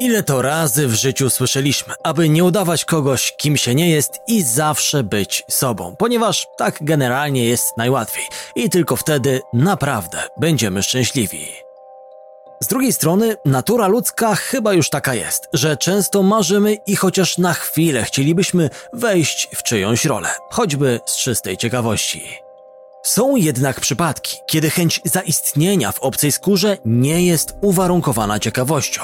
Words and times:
Ile 0.00 0.22
to 0.22 0.42
razy 0.42 0.88
w 0.88 0.94
życiu 0.94 1.30
słyszeliśmy, 1.30 1.94
aby 2.02 2.28
nie 2.28 2.44
udawać 2.44 2.84
kogoś, 2.84 3.32
kim 3.36 3.56
się 3.56 3.74
nie 3.74 3.90
jest 3.90 4.12
i 4.26 4.42
zawsze 4.42 5.04
być 5.04 5.44
sobą, 5.50 5.96
ponieważ 5.98 6.46
tak 6.58 6.78
generalnie 6.80 7.44
jest 7.44 7.76
najłatwiej 7.76 8.24
i 8.54 8.70
tylko 8.70 8.96
wtedy 8.96 9.40
naprawdę 9.52 10.22
będziemy 10.36 10.82
szczęśliwi. 10.82 11.48
Z 12.62 12.66
drugiej 12.66 12.92
strony, 12.92 13.36
natura 13.44 13.88
ludzka 13.88 14.34
chyba 14.34 14.72
już 14.72 14.90
taka 14.90 15.14
jest, 15.14 15.48
że 15.52 15.76
często 15.76 16.22
marzymy 16.22 16.74
i 16.86 16.96
chociaż 16.96 17.38
na 17.38 17.54
chwilę 17.54 18.04
chcielibyśmy 18.04 18.70
wejść 18.92 19.48
w 19.54 19.62
czyjąś 19.62 20.04
rolę, 20.04 20.28
choćby 20.50 21.00
z 21.06 21.16
czystej 21.16 21.56
ciekawości. 21.56 22.49
Są 23.02 23.36
jednak 23.36 23.80
przypadki, 23.80 24.36
kiedy 24.46 24.70
chęć 24.70 25.00
zaistnienia 25.04 25.92
w 25.92 25.98
obcej 25.98 26.32
skórze 26.32 26.76
nie 26.84 27.26
jest 27.26 27.54
uwarunkowana 27.60 28.38
ciekawością, 28.38 29.02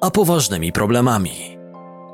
a 0.00 0.10
poważnymi 0.10 0.72
problemami. 0.72 1.58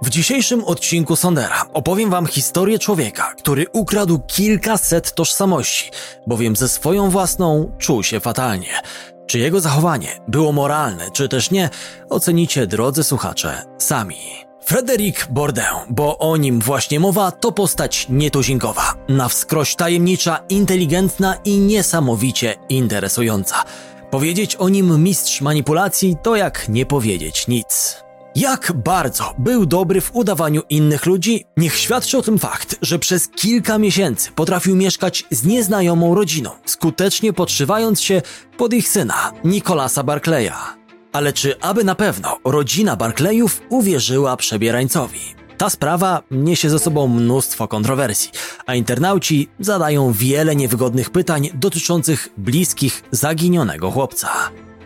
W 0.03 0.11
dzisiejszym 0.11 0.65
odcinku 0.65 1.17
Sondera 1.17 1.65
opowiem 1.73 2.11
Wam 2.11 2.27
historię 2.27 2.79
człowieka, 2.79 3.35
który 3.39 3.67
ukradł 3.73 4.19
kilkaset 4.19 5.15
tożsamości, 5.15 5.91
bowiem 6.27 6.57
ze 6.57 6.69
swoją 6.69 7.11
własną 7.11 7.73
czuł 7.79 8.03
się 8.03 8.21
fatalnie. 8.21 8.83
Czy 9.27 9.39
jego 9.39 9.61
zachowanie 9.61 10.21
było 10.29 10.53
moralne, 10.53 11.11
czy 11.11 11.29
też 11.29 11.51
nie, 11.51 11.71
ocenicie, 12.09 12.67
drodzy 12.67 13.05
słuchacze, 13.05 13.63
sami. 13.79 14.50
Frederic 14.65 15.27
Bourdin, 15.31 15.65
bo 15.89 16.19
o 16.19 16.37
nim 16.37 16.61
właśnie 16.61 17.01
mowa, 17.01 17.31
to 17.31 17.53
postać 17.53 18.07
nietuzinkowa, 18.09 18.95
na 19.09 19.29
wskroś 19.29 19.77
tajemnicza, 19.77 20.41
inteligentna 20.49 21.35
i 21.45 21.59
niesamowicie 21.59 22.55
interesująca. 22.69 23.65
Powiedzieć 24.11 24.57
o 24.57 24.69
nim 24.69 25.03
mistrz 25.03 25.41
manipulacji 25.41 26.17
to 26.23 26.37
jak 26.37 26.69
nie 26.69 26.87
powiedzieć 26.87 27.49
nic. 27.49 27.97
Jak 28.37 28.73
bardzo 28.73 29.35
był 29.39 29.67
dobry 29.67 30.01
w 30.01 30.17
udawaniu 30.17 30.63
innych 30.69 31.07
ludzi, 31.07 31.45
niech 31.57 31.77
świadczy 31.77 32.19
o 32.19 32.23
tym 32.23 32.39
fakt, 32.39 32.77
że 32.83 32.99
przez 32.99 33.29
kilka 33.29 33.79
miesięcy 33.79 34.31
potrafił 34.31 34.77
mieszkać 34.77 35.25
z 35.31 35.45
nieznajomą 35.45 36.15
rodziną, 36.15 36.51
skutecznie 36.65 37.33
podszywając 37.33 38.01
się 38.01 38.23
pod 38.57 38.75
ich 38.75 38.89
syna, 38.89 39.33
Nicolasa 39.45 40.03
Barclaya. 40.03 40.80
Ale 41.13 41.33
czy 41.33 41.61
aby 41.61 41.85
na 41.85 41.95
pewno 41.95 42.39
rodzina 42.45 42.97
Barclayów 42.97 43.63
uwierzyła 43.69 44.37
przebierańcowi? 44.37 45.21
Ta 45.59 45.71
sprawa 45.71 46.23
niesie 46.31 46.71
ze 46.71 46.79
sobą 46.79 47.09
mnóstwo 47.09 47.69
kontrowersji, 47.69 48.31
a 48.67 48.75
internauci 48.75 49.49
zadają 49.61 50.13
wiele 50.13 50.57
niewygodnych 50.57 51.11
pytań 51.11 51.49
dotyczących 51.55 52.29
bliskich 52.37 53.03
zaginionego 53.11 53.91
chłopca. 53.91 54.29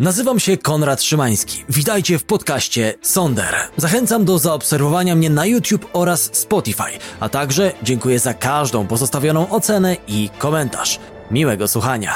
Nazywam 0.01 0.41
się 0.41 0.57
Konrad 0.57 1.03
Szymański. 1.03 1.65
Witajcie 1.69 2.19
w 2.19 2.25
podcaście 2.25 2.95
Sonder. 3.03 3.55
Zachęcam 3.77 4.25
do 4.25 4.39
zaobserwowania 4.39 5.17
mnie 5.17 5.31
na 5.31 5.47
YouTube 5.47 5.87
oraz 5.93 6.31
Spotify, 6.33 6.99
a 7.21 7.29
także 7.29 7.73
dziękuję 7.83 8.19
za 8.19 8.35
każdą 8.35 8.87
pozostawioną 8.87 9.51
ocenę 9.51 9.97
i 10.09 10.31
komentarz. 10.39 11.01
Miłego 11.31 11.69
słuchania. 11.69 12.13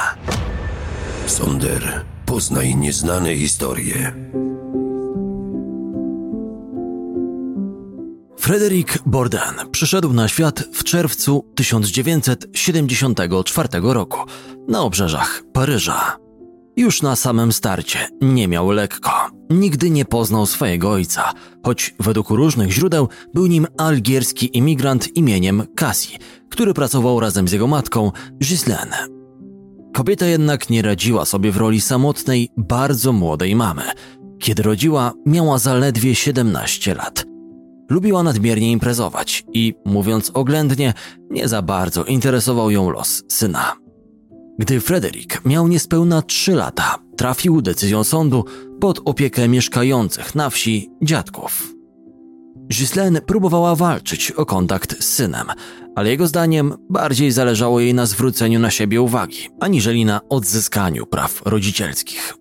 Sonder. 1.27 2.05
Poznaj 2.29 2.77
nieznane 2.77 3.37
historie. 3.37 4.13
Frederic 8.39 8.89
Bourdin 9.07 9.71
przyszedł 9.73 10.13
na 10.13 10.29
świat 10.29 10.65
w 10.73 10.85
czerwcu 10.85 11.45
1974 11.55 13.69
roku 13.83 14.19
na 14.69 14.81
obrzeżach 14.81 15.43
Paryża. 15.53 16.17
Już 16.77 17.03
na 17.03 17.17
samym 17.17 17.53
starcie 17.53 18.09
nie 18.21 18.49
miał 18.49 18.71
lekko. 18.71 19.31
Nigdy 19.51 19.91
nie 19.91 20.05
poznał 20.05 20.47
swojego 20.47 20.91
ojca, 20.91 21.33
choć 21.65 21.95
według 22.01 22.31
różnych 22.31 22.73
źródeł 22.73 23.09
był 23.35 23.47
nim 23.47 23.67
algierski 23.79 24.59
imigrant 24.59 25.17
imieniem 25.17 25.67
Cassie, 25.77 26.19
który 26.51 26.75
pracował 26.75 27.21
razem 27.21 27.49
z 27.49 27.53
jego 27.53 27.67
matką 27.67 28.13
Ghislaine 28.41 29.18
Kobieta 29.95 30.27
jednak 30.27 30.71
nie 30.71 30.83
radziła 30.83 31.25
sobie 31.25 31.53
w 31.53 31.57
roli 31.57 31.81
samotnej, 31.81 32.49
bardzo 32.57 33.13
młodej 33.13 33.57
mamy. 33.57 33.83
Kiedy 34.39 34.63
rodziła, 34.63 35.13
miała 35.27 35.59
zaledwie 35.59 36.15
17 36.15 36.95
lat. 36.95 37.25
Lubiła 37.91 38.23
nadmiernie 38.23 38.73
imprezować 38.73 39.45
i, 39.53 39.75
mówiąc 39.85 40.31
oględnie, 40.35 40.95
nie 41.31 41.49
za 41.49 41.63
bardzo 41.63 42.05
interesował 42.05 42.71
ją 42.71 42.91
los 42.91 43.23
syna. 43.29 43.77
Gdy 44.59 44.81
Frederick 44.81 45.45
miał 45.45 45.69
niespełna 45.69 46.23
3 46.23 46.53
lata, 46.53 46.99
trafił 47.17 47.63
decyzją 47.63 48.05
sądu 48.05 48.45
pod 48.81 49.01
opiekę 49.05 49.49
mieszkających 49.49 50.35
na 50.35 50.51
wsi 50.51 50.91
dziadków. 51.03 51.78
Ghislaine 52.69 53.21
próbowała 53.21 53.75
walczyć 53.75 54.31
o 54.31 54.47
kontakt 54.47 55.05
z 55.05 55.09
synem, 55.09 55.47
ale 55.97 56.11
jego 56.11 56.27
zdaniem 56.27 56.75
bardziej 56.91 57.33
zależało 57.33 57.81
jej 57.81 57.95
na 57.95 58.07
zwróceniu 58.07 58.59
na 58.59 58.71
siebie 58.71 59.03
uwagi, 59.03 59.49
aniżeli 59.61 60.05
na 60.05 60.21
odzyskaniu 60.29 61.07
praw 61.07 61.43
rodzicielskich. 61.45 62.35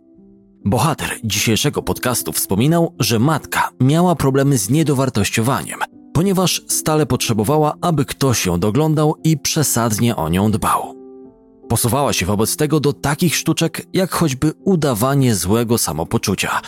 Bohater 0.66 1.09
dzisiejszego 1.23 1.81
podcastu 1.81 2.31
wspominał, 2.31 2.95
że 2.99 3.19
matka 3.19 3.69
miała 3.81 4.16
problemy 4.16 4.57
z 4.57 4.69
niedowartościowaniem, 4.69 5.79
ponieważ 6.13 6.61
stale 6.67 7.05
potrzebowała, 7.05 7.73
aby 7.81 8.05
ktoś 8.05 8.45
ją 8.45 8.59
doglądał 8.59 9.16
i 9.23 9.37
przesadnie 9.37 10.16
o 10.16 10.29
nią 10.29 10.51
dbał. 10.51 10.97
Posuwała 11.69 12.13
się 12.13 12.25
wobec 12.25 12.57
tego 12.57 12.79
do 12.79 12.93
takich 12.93 13.35
sztuczek, 13.35 13.85
jak 13.93 14.11
choćby 14.11 14.53
udawanie 14.63 15.35
złego 15.35 15.77
samopoczucia. 15.77 16.61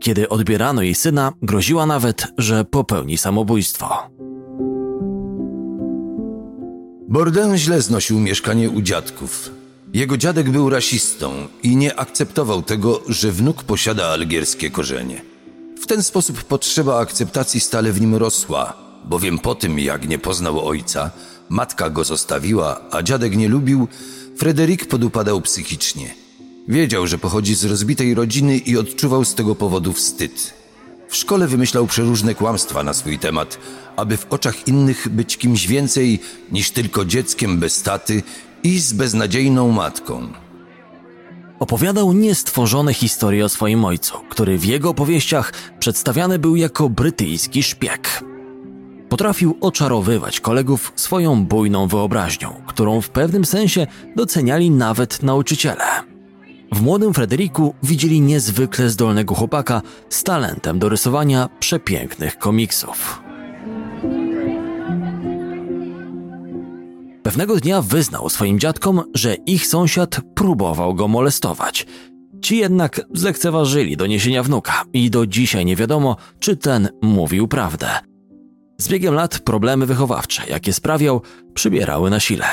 Kiedy 0.00 0.28
odbierano 0.28 0.82
jej 0.82 0.94
syna, 0.94 1.32
groziła 1.42 1.86
nawet, 1.86 2.26
że 2.38 2.64
popełni 2.64 3.18
samobójstwo. 3.18 4.10
Bourdain 7.08 7.56
źle 7.56 7.82
znosił 7.82 8.20
mieszkanie 8.20 8.70
u 8.70 8.82
dziadków. 8.82 9.50
Jego 9.92 10.16
dziadek 10.16 10.50
był 10.50 10.70
rasistą 10.70 11.32
i 11.62 11.76
nie 11.76 11.98
akceptował 11.98 12.62
tego, 12.62 13.00
że 13.08 13.32
wnuk 13.32 13.62
posiada 13.62 14.06
algierskie 14.06 14.70
korzenie. 14.70 15.22
W 15.82 15.86
ten 15.86 16.02
sposób 16.02 16.44
potrzeba 16.44 16.98
akceptacji 16.98 17.60
stale 17.60 17.92
w 17.92 18.00
nim 18.00 18.14
rosła, 18.14 18.72
bowiem 19.04 19.38
po 19.38 19.54
tym, 19.54 19.78
jak 19.78 20.08
nie 20.08 20.18
poznał 20.18 20.66
ojca, 20.66 21.10
matka 21.48 21.90
go 21.90 22.04
zostawiła, 22.04 22.80
a 22.90 23.02
dziadek 23.02 23.36
nie 23.36 23.48
lubił, 23.48 23.88
Fryderyk 24.36 24.86
podupadał 24.86 25.40
psychicznie. 25.40 26.23
Wiedział, 26.68 27.06
że 27.06 27.18
pochodzi 27.18 27.54
z 27.54 27.64
rozbitej 27.64 28.14
rodziny 28.14 28.58
i 28.58 28.78
odczuwał 28.78 29.24
z 29.24 29.34
tego 29.34 29.54
powodu 29.54 29.92
wstyd. 29.92 30.54
W 31.08 31.16
szkole 31.16 31.46
wymyślał 31.48 31.86
przeróżne 31.86 32.34
kłamstwa 32.34 32.82
na 32.82 32.92
swój 32.92 33.18
temat, 33.18 33.58
aby 33.96 34.16
w 34.16 34.26
oczach 34.30 34.68
innych 34.68 35.08
być 35.08 35.36
kimś 35.36 35.66
więcej 35.66 36.20
niż 36.52 36.70
tylko 36.70 37.04
dzieckiem 37.04 37.58
bez 37.58 37.82
taty 37.82 38.22
i 38.62 38.78
z 38.78 38.92
beznadziejną 38.92 39.70
matką. 39.70 40.28
Opowiadał 41.58 42.12
niestworzone 42.12 42.94
historie 42.94 43.44
o 43.44 43.48
swoim 43.48 43.84
ojcu, 43.84 44.14
który 44.28 44.58
w 44.58 44.64
jego 44.64 44.90
opowieściach 44.90 45.52
przedstawiany 45.78 46.38
był 46.38 46.56
jako 46.56 46.88
brytyjski 46.88 47.62
szpieg. 47.62 48.24
Potrafił 49.08 49.56
oczarowywać 49.60 50.40
kolegów 50.40 50.92
swoją 50.96 51.44
bujną 51.44 51.88
wyobraźnią, 51.88 52.62
którą 52.66 53.00
w 53.00 53.10
pewnym 53.10 53.44
sensie 53.44 53.86
doceniali 54.16 54.70
nawet 54.70 55.22
nauczyciele. 55.22 56.13
W 56.74 56.82
młodym 56.82 57.14
Frederiku 57.14 57.74
widzieli 57.82 58.20
niezwykle 58.20 58.90
zdolnego 58.90 59.34
chłopaka 59.34 59.82
z 60.08 60.22
talentem 60.22 60.78
do 60.78 60.88
rysowania 60.88 61.48
przepięknych 61.58 62.38
komiksów. 62.38 63.22
Pewnego 67.22 67.56
dnia 67.56 67.82
wyznał 67.82 68.30
swoim 68.30 68.60
dziadkom, 68.60 69.02
że 69.14 69.34
ich 69.34 69.66
sąsiad 69.66 70.20
próbował 70.34 70.94
go 70.94 71.08
molestować. 71.08 71.86
Ci 72.42 72.56
jednak 72.56 73.00
zlekceważyli 73.14 73.96
doniesienia 73.96 74.42
wnuka 74.42 74.84
i 74.92 75.10
do 75.10 75.26
dzisiaj 75.26 75.64
nie 75.64 75.76
wiadomo, 75.76 76.16
czy 76.38 76.56
ten 76.56 76.88
mówił 77.02 77.48
prawdę. 77.48 77.88
Z 78.80 78.88
biegiem 78.88 79.14
lat 79.14 79.38
problemy 79.38 79.86
wychowawcze, 79.86 80.42
jakie 80.48 80.72
sprawiał, 80.72 81.22
przybierały 81.54 82.10
na 82.10 82.20
sile. 82.20 82.46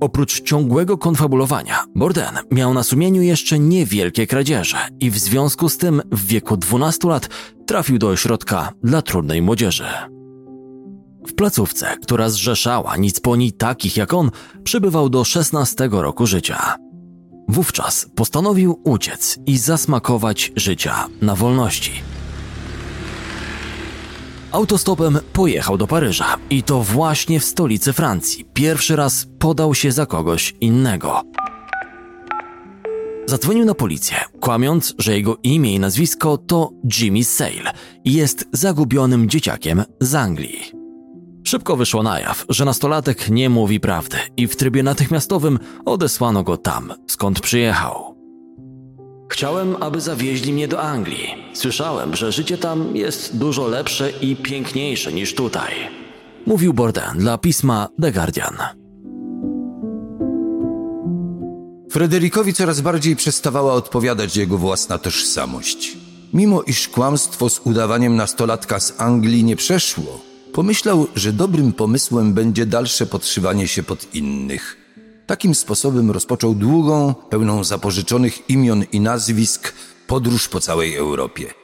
Oprócz 0.00 0.42
ciągłego 0.42 0.98
konfabulowania, 0.98 1.84
Borden 1.94 2.38
miał 2.50 2.74
na 2.74 2.82
sumieniu 2.82 3.22
jeszcze 3.22 3.58
niewielkie 3.58 4.26
kradzieże 4.26 4.76
i 5.00 5.10
w 5.10 5.18
związku 5.18 5.68
z 5.68 5.78
tym 5.78 6.02
w 6.12 6.26
wieku 6.26 6.56
12 6.56 7.08
lat 7.08 7.28
trafił 7.66 7.98
do 7.98 8.08
ośrodka 8.08 8.72
dla 8.82 9.02
trudnej 9.02 9.42
młodzieży. 9.42 9.84
W 11.26 11.34
placówce, 11.34 11.96
która 12.02 12.30
zrzeszała 12.30 12.96
nic 12.96 13.20
po 13.20 13.36
niej 13.36 13.52
takich 13.52 13.96
jak 13.96 14.14
on, 14.14 14.30
przebywał 14.64 15.08
do 15.08 15.24
16 15.24 15.88
roku 15.92 16.26
życia. 16.26 16.76
Wówczas 17.48 18.06
postanowił 18.14 18.80
uciec 18.84 19.38
i 19.46 19.58
zasmakować 19.58 20.52
życia 20.56 21.06
na 21.22 21.34
wolności. 21.34 21.92
Autostopem 24.52 25.18
pojechał 25.32 25.78
do 25.78 25.86
Paryża 25.86 26.36
i 26.50 26.62
to 26.62 26.82
właśnie 26.82 27.40
w 27.40 27.44
stolicy 27.44 27.92
Francji 27.92 28.44
pierwszy 28.54 28.96
raz 28.96 29.26
podał 29.38 29.74
się 29.74 29.92
za 29.92 30.06
kogoś 30.06 30.54
innego. 30.60 31.22
Zadzwonił 33.26 33.64
na 33.64 33.74
policję, 33.74 34.16
kłamiąc, 34.40 34.94
że 34.98 35.16
jego 35.16 35.36
imię 35.42 35.74
i 35.74 35.78
nazwisko 35.78 36.38
to 36.38 36.70
Jimmy 36.98 37.24
Sale 37.24 37.72
i 38.04 38.12
jest 38.12 38.48
zagubionym 38.52 39.28
dzieciakiem 39.28 39.82
z 40.00 40.14
Anglii. 40.14 40.72
Szybko 41.44 41.76
wyszło 41.76 42.02
na 42.02 42.20
jaw, 42.20 42.44
że 42.48 42.64
nastolatek 42.64 43.30
nie 43.30 43.50
mówi 43.50 43.80
prawdy 43.80 44.16
i 44.36 44.46
w 44.46 44.56
trybie 44.56 44.82
natychmiastowym 44.82 45.58
odesłano 45.84 46.42
go 46.42 46.56
tam, 46.56 46.92
skąd 47.06 47.40
przyjechał. 47.40 48.11
Chciałem, 49.32 49.76
aby 49.82 50.00
zawieźli 50.00 50.52
mnie 50.52 50.68
do 50.68 50.82
Anglii. 50.82 51.34
Słyszałem, 51.54 52.16
że 52.16 52.32
życie 52.32 52.58
tam 52.58 52.96
jest 52.96 53.36
dużo 53.36 53.68
lepsze 53.68 54.10
i 54.10 54.36
piękniejsze 54.36 55.12
niż 55.12 55.34
tutaj. 55.34 55.72
Mówił 56.46 56.74
Bourdain 56.74 57.18
dla 57.18 57.38
pisma 57.38 57.88
The 58.02 58.12
Guardian. 58.12 58.56
Frederikowi 61.90 62.54
coraz 62.54 62.80
bardziej 62.80 63.16
przestawała 63.16 63.72
odpowiadać 63.72 64.36
jego 64.36 64.58
własna 64.58 64.98
tożsamość. 64.98 65.96
Mimo 66.32 66.62
iż 66.62 66.88
kłamstwo 66.88 67.50
z 67.50 67.60
udawaniem 67.64 68.16
nastolatka 68.16 68.80
z 68.80 69.00
Anglii 69.00 69.44
nie 69.44 69.56
przeszło, 69.56 70.20
pomyślał, 70.52 71.06
że 71.16 71.32
dobrym 71.32 71.72
pomysłem 71.72 72.34
będzie 72.34 72.66
dalsze 72.66 73.06
podszywanie 73.06 73.68
się 73.68 73.82
pod 73.82 74.14
innych. 74.14 74.81
Takim 75.26 75.54
sposobem 75.54 76.10
rozpoczął 76.10 76.54
długą, 76.54 77.14
pełną 77.14 77.64
zapożyczonych 77.64 78.50
imion 78.50 78.84
i 78.92 79.00
nazwisk 79.00 79.72
podróż 80.06 80.48
po 80.48 80.60
całej 80.60 80.96
Europie. 80.96 81.54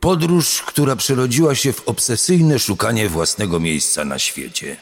Podróż, 0.00 0.62
która 0.66 0.96
przerodziła 0.96 1.54
się 1.54 1.72
w 1.72 1.88
obsesyjne 1.88 2.58
szukanie 2.58 3.08
własnego 3.08 3.60
miejsca 3.60 4.04
na 4.04 4.18
świecie. 4.18 4.76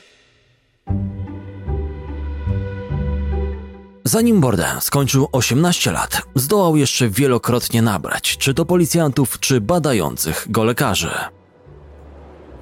Zanim 4.04 4.40
Bourdain 4.40 4.80
skończył 4.80 5.28
18 5.32 5.92
lat, 5.92 6.22
zdołał 6.34 6.76
jeszcze 6.76 7.08
wielokrotnie 7.08 7.82
nabrać, 7.82 8.36
czy 8.36 8.54
to 8.54 8.64
policjantów, 8.64 9.40
czy 9.40 9.60
badających 9.60 10.46
go 10.50 10.64
lekarzy. 10.64 11.10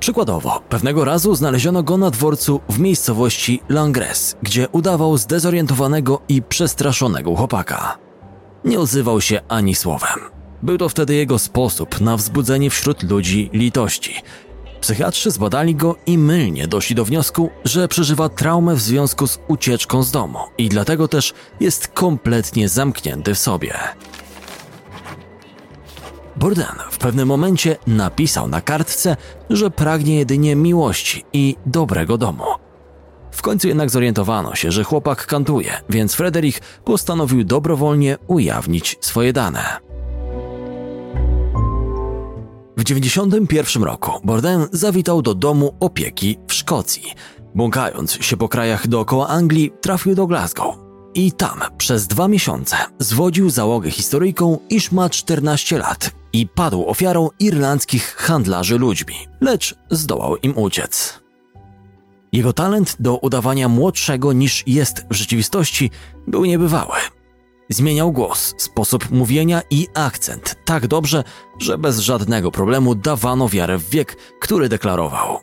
Przykładowo, 0.04 0.62
pewnego 0.68 1.04
razu 1.04 1.34
znaleziono 1.34 1.82
go 1.82 1.96
na 1.96 2.10
dworcu 2.10 2.60
w 2.68 2.78
miejscowości 2.78 3.60
Langres, 3.68 4.36
gdzie 4.42 4.68
udawał 4.68 5.18
zdezorientowanego 5.18 6.20
i 6.28 6.42
przestraszonego 6.42 7.36
chłopaka. 7.36 7.98
Nie 8.64 8.80
odzywał 8.80 9.20
się 9.20 9.40
ani 9.48 9.74
słowem. 9.74 10.18
Był 10.62 10.78
to 10.78 10.88
wtedy 10.88 11.14
jego 11.14 11.38
sposób 11.38 12.00
na 12.00 12.16
wzbudzenie 12.16 12.70
wśród 12.70 13.02
ludzi 13.02 13.50
litości. 13.52 14.14
Psychiatrzy 14.80 15.30
zbadali 15.30 15.74
go 15.74 15.96
i 16.06 16.18
mylnie 16.18 16.68
doszli 16.68 16.94
do 16.96 17.04
wniosku, 17.04 17.50
że 17.64 17.88
przeżywa 17.88 18.28
traumę 18.28 18.74
w 18.74 18.80
związku 18.80 19.26
z 19.26 19.38
ucieczką 19.48 20.02
z 20.02 20.10
domu 20.10 20.38
i 20.58 20.68
dlatego 20.68 21.08
też 21.08 21.34
jest 21.60 21.88
kompletnie 21.88 22.68
zamknięty 22.68 23.34
w 23.34 23.38
sobie. 23.38 23.74
Bourdain 26.36 26.78
w 26.90 26.98
pewnym 26.98 27.28
momencie 27.28 27.76
napisał 27.86 28.48
na 28.48 28.60
kartce, 28.60 29.16
że 29.50 29.70
pragnie 29.70 30.16
jedynie 30.16 30.56
miłości 30.56 31.24
i 31.32 31.56
dobrego 31.66 32.18
domu. 32.18 32.44
W 33.30 33.42
końcu 33.42 33.68
jednak 33.68 33.90
zorientowano 33.90 34.54
się, 34.54 34.72
że 34.72 34.84
chłopak 34.84 35.26
kantuje, 35.26 35.72
więc 35.88 36.14
Frederick 36.14 36.60
postanowił 36.84 37.44
dobrowolnie 37.44 38.18
ujawnić 38.26 38.96
swoje 39.00 39.32
dane. 39.32 39.80
W 42.76 42.84
1991 42.84 43.82
roku 43.82 44.12
Bourdain 44.24 44.66
zawitał 44.72 45.22
do 45.22 45.34
domu 45.34 45.74
opieki 45.80 46.38
w 46.46 46.52
Szkocji. 46.52 47.14
Błąkając 47.54 48.12
się 48.12 48.36
po 48.36 48.48
krajach 48.48 48.88
dookoła 48.88 49.28
Anglii, 49.28 49.72
trafił 49.80 50.14
do 50.14 50.26
Glasgow. 50.26 50.74
I 51.14 51.32
tam 51.32 51.60
przez 51.78 52.06
dwa 52.06 52.28
miesiące 52.28 52.76
zwodził 52.98 53.50
załogę 53.50 53.90
historyjką, 53.90 54.58
iż 54.70 54.92
ma 54.92 55.10
14 55.10 55.78
lat 55.78 56.23
i 56.34 56.46
padł 56.46 56.86
ofiarą 56.86 57.28
irlandzkich 57.40 58.14
handlarzy 58.16 58.78
ludźmi, 58.78 59.14
lecz 59.40 59.74
zdołał 59.90 60.36
im 60.36 60.58
uciec. 60.58 61.20
Jego 62.32 62.52
talent 62.52 62.96
do 63.00 63.16
udawania 63.16 63.68
młodszego 63.68 64.32
niż 64.32 64.62
jest 64.66 65.06
w 65.10 65.14
rzeczywistości 65.14 65.90
był 66.26 66.44
niebywały. 66.44 66.96
Zmieniał 67.68 68.12
głos, 68.12 68.54
sposób 68.56 69.10
mówienia 69.10 69.62
i 69.70 69.88
akcent 69.94 70.56
tak 70.64 70.86
dobrze, 70.86 71.24
że 71.60 71.78
bez 71.78 71.98
żadnego 71.98 72.50
problemu 72.50 72.94
dawano 72.94 73.48
wiarę 73.48 73.78
w 73.78 73.90
wiek, 73.90 74.16
który 74.40 74.68
deklarował. 74.68 75.38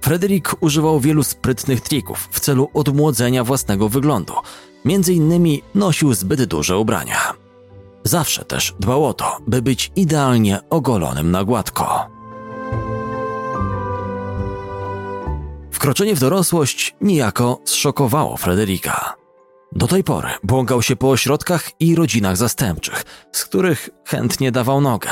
Frederick 0.00 0.56
używał 0.60 1.00
wielu 1.00 1.22
sprytnych 1.22 1.80
trików 1.80 2.28
w 2.30 2.40
celu 2.40 2.70
odmłodzenia 2.74 3.44
własnego 3.44 3.88
wyglądu. 3.88 4.32
Między 4.84 5.14
innymi 5.14 5.62
nosił 5.74 6.14
zbyt 6.14 6.44
duże 6.44 6.78
ubrania. 6.78 7.43
Zawsze 8.04 8.44
też 8.44 8.74
dbał 8.80 9.04
o 9.04 9.14
to, 9.14 9.38
by 9.46 9.62
być 9.62 9.92
idealnie 9.96 10.60
ogolonym 10.70 11.30
na 11.30 11.44
gładko. 11.44 12.06
Wkroczenie 15.70 16.14
w 16.14 16.20
dorosłość 16.20 16.96
niejako 17.00 17.60
zszokowało 17.64 18.36
Frederika. 18.36 19.14
Do 19.72 19.86
tej 19.86 20.04
pory 20.04 20.28
błąkał 20.42 20.82
się 20.82 20.96
po 20.96 21.10
ośrodkach 21.10 21.70
i 21.80 21.94
rodzinach 21.94 22.36
zastępczych, 22.36 23.04
z 23.32 23.44
których 23.44 23.90
chętnie 24.06 24.52
dawał 24.52 24.80
nogę. 24.80 25.10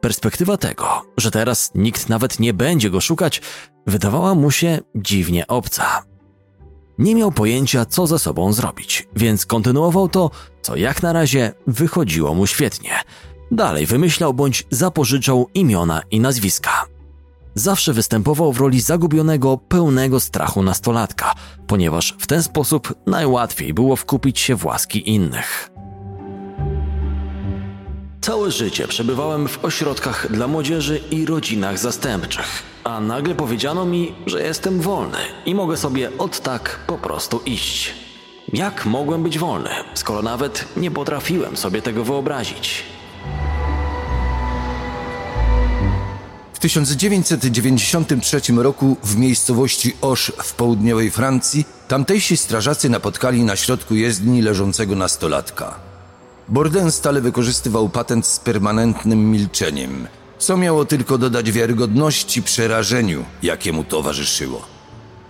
Perspektywa 0.00 0.56
tego, 0.56 1.02
że 1.16 1.30
teraz 1.30 1.70
nikt 1.74 2.08
nawet 2.08 2.40
nie 2.40 2.54
będzie 2.54 2.90
go 2.90 3.00
szukać, 3.00 3.40
wydawała 3.86 4.34
mu 4.34 4.50
się 4.50 4.78
dziwnie 4.94 5.46
obca. 5.46 6.11
Nie 6.98 7.14
miał 7.14 7.32
pojęcia, 7.32 7.84
co 7.84 8.06
ze 8.06 8.18
sobą 8.18 8.52
zrobić, 8.52 9.08
więc 9.16 9.46
kontynuował 9.46 10.08
to, 10.08 10.30
co 10.62 10.76
jak 10.76 11.02
na 11.02 11.12
razie 11.12 11.52
wychodziło 11.66 12.34
mu 12.34 12.46
świetnie. 12.46 12.90
Dalej 13.50 13.86
wymyślał 13.86 14.34
bądź 14.34 14.66
zapożyczał 14.70 15.48
imiona 15.54 16.02
i 16.10 16.20
nazwiska. 16.20 16.84
Zawsze 17.54 17.92
występował 17.92 18.52
w 18.52 18.60
roli 18.60 18.80
zagubionego, 18.80 19.58
pełnego 19.58 20.20
strachu 20.20 20.62
nastolatka, 20.62 21.34
ponieważ 21.66 22.16
w 22.18 22.26
ten 22.26 22.42
sposób 22.42 22.94
najłatwiej 23.06 23.74
było 23.74 23.96
wkupić 23.96 24.40
się 24.40 24.56
w 24.56 24.64
łaski 24.64 25.10
innych. 25.10 25.71
Całe 28.22 28.50
życie 28.50 28.88
przebywałem 28.88 29.48
w 29.48 29.64
ośrodkach 29.64 30.32
dla 30.32 30.46
młodzieży 30.46 31.00
i 31.10 31.26
rodzinach 31.26 31.78
zastępczych, 31.78 32.62
a 32.84 33.00
nagle 33.00 33.34
powiedziano 33.34 33.84
mi, 33.84 34.14
że 34.26 34.42
jestem 34.42 34.80
wolny 34.80 35.18
i 35.46 35.54
mogę 35.54 35.76
sobie 35.76 36.18
od 36.18 36.40
tak 36.40 36.78
po 36.86 36.98
prostu 36.98 37.40
iść. 37.46 37.94
Jak 38.52 38.86
mogłem 38.86 39.22
być 39.22 39.38
wolny, 39.38 39.70
skoro 39.94 40.22
nawet 40.22 40.64
nie 40.76 40.90
potrafiłem 40.90 41.56
sobie 41.56 41.82
tego 41.82 42.04
wyobrazić? 42.04 42.82
W 46.52 46.58
1993 46.58 48.40
roku 48.56 48.96
w 49.02 49.16
miejscowości 49.16 49.96
Osz 50.00 50.32
w 50.42 50.54
południowej 50.54 51.10
Francji 51.10 51.64
tamtejsi 51.88 52.36
strażacy 52.36 52.88
napotkali 52.88 53.44
na 53.44 53.56
środku 53.56 53.94
jezdni 53.94 54.42
leżącego 54.42 54.96
nastolatka. 54.96 55.91
Bourdain 56.48 56.90
stale 56.90 57.20
wykorzystywał 57.20 57.88
patent 57.88 58.26
z 58.26 58.38
permanentnym 58.38 59.30
milczeniem, 59.30 60.06
co 60.38 60.56
miało 60.56 60.84
tylko 60.84 61.18
dodać 61.18 61.52
wiarygodności 61.52 62.42
przerażeniu, 62.42 63.24
jakiemu 63.42 63.84
towarzyszyło. 63.84 64.62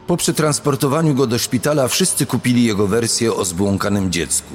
Po 0.06 0.16
przetransportowaniu 0.16 1.14
go 1.14 1.26
do 1.26 1.38
szpitala 1.38 1.88
wszyscy 1.88 2.26
kupili 2.26 2.64
jego 2.64 2.86
wersję 2.86 3.34
o 3.34 3.44
zbłąkanym 3.44 4.12
dziecku. 4.12 4.54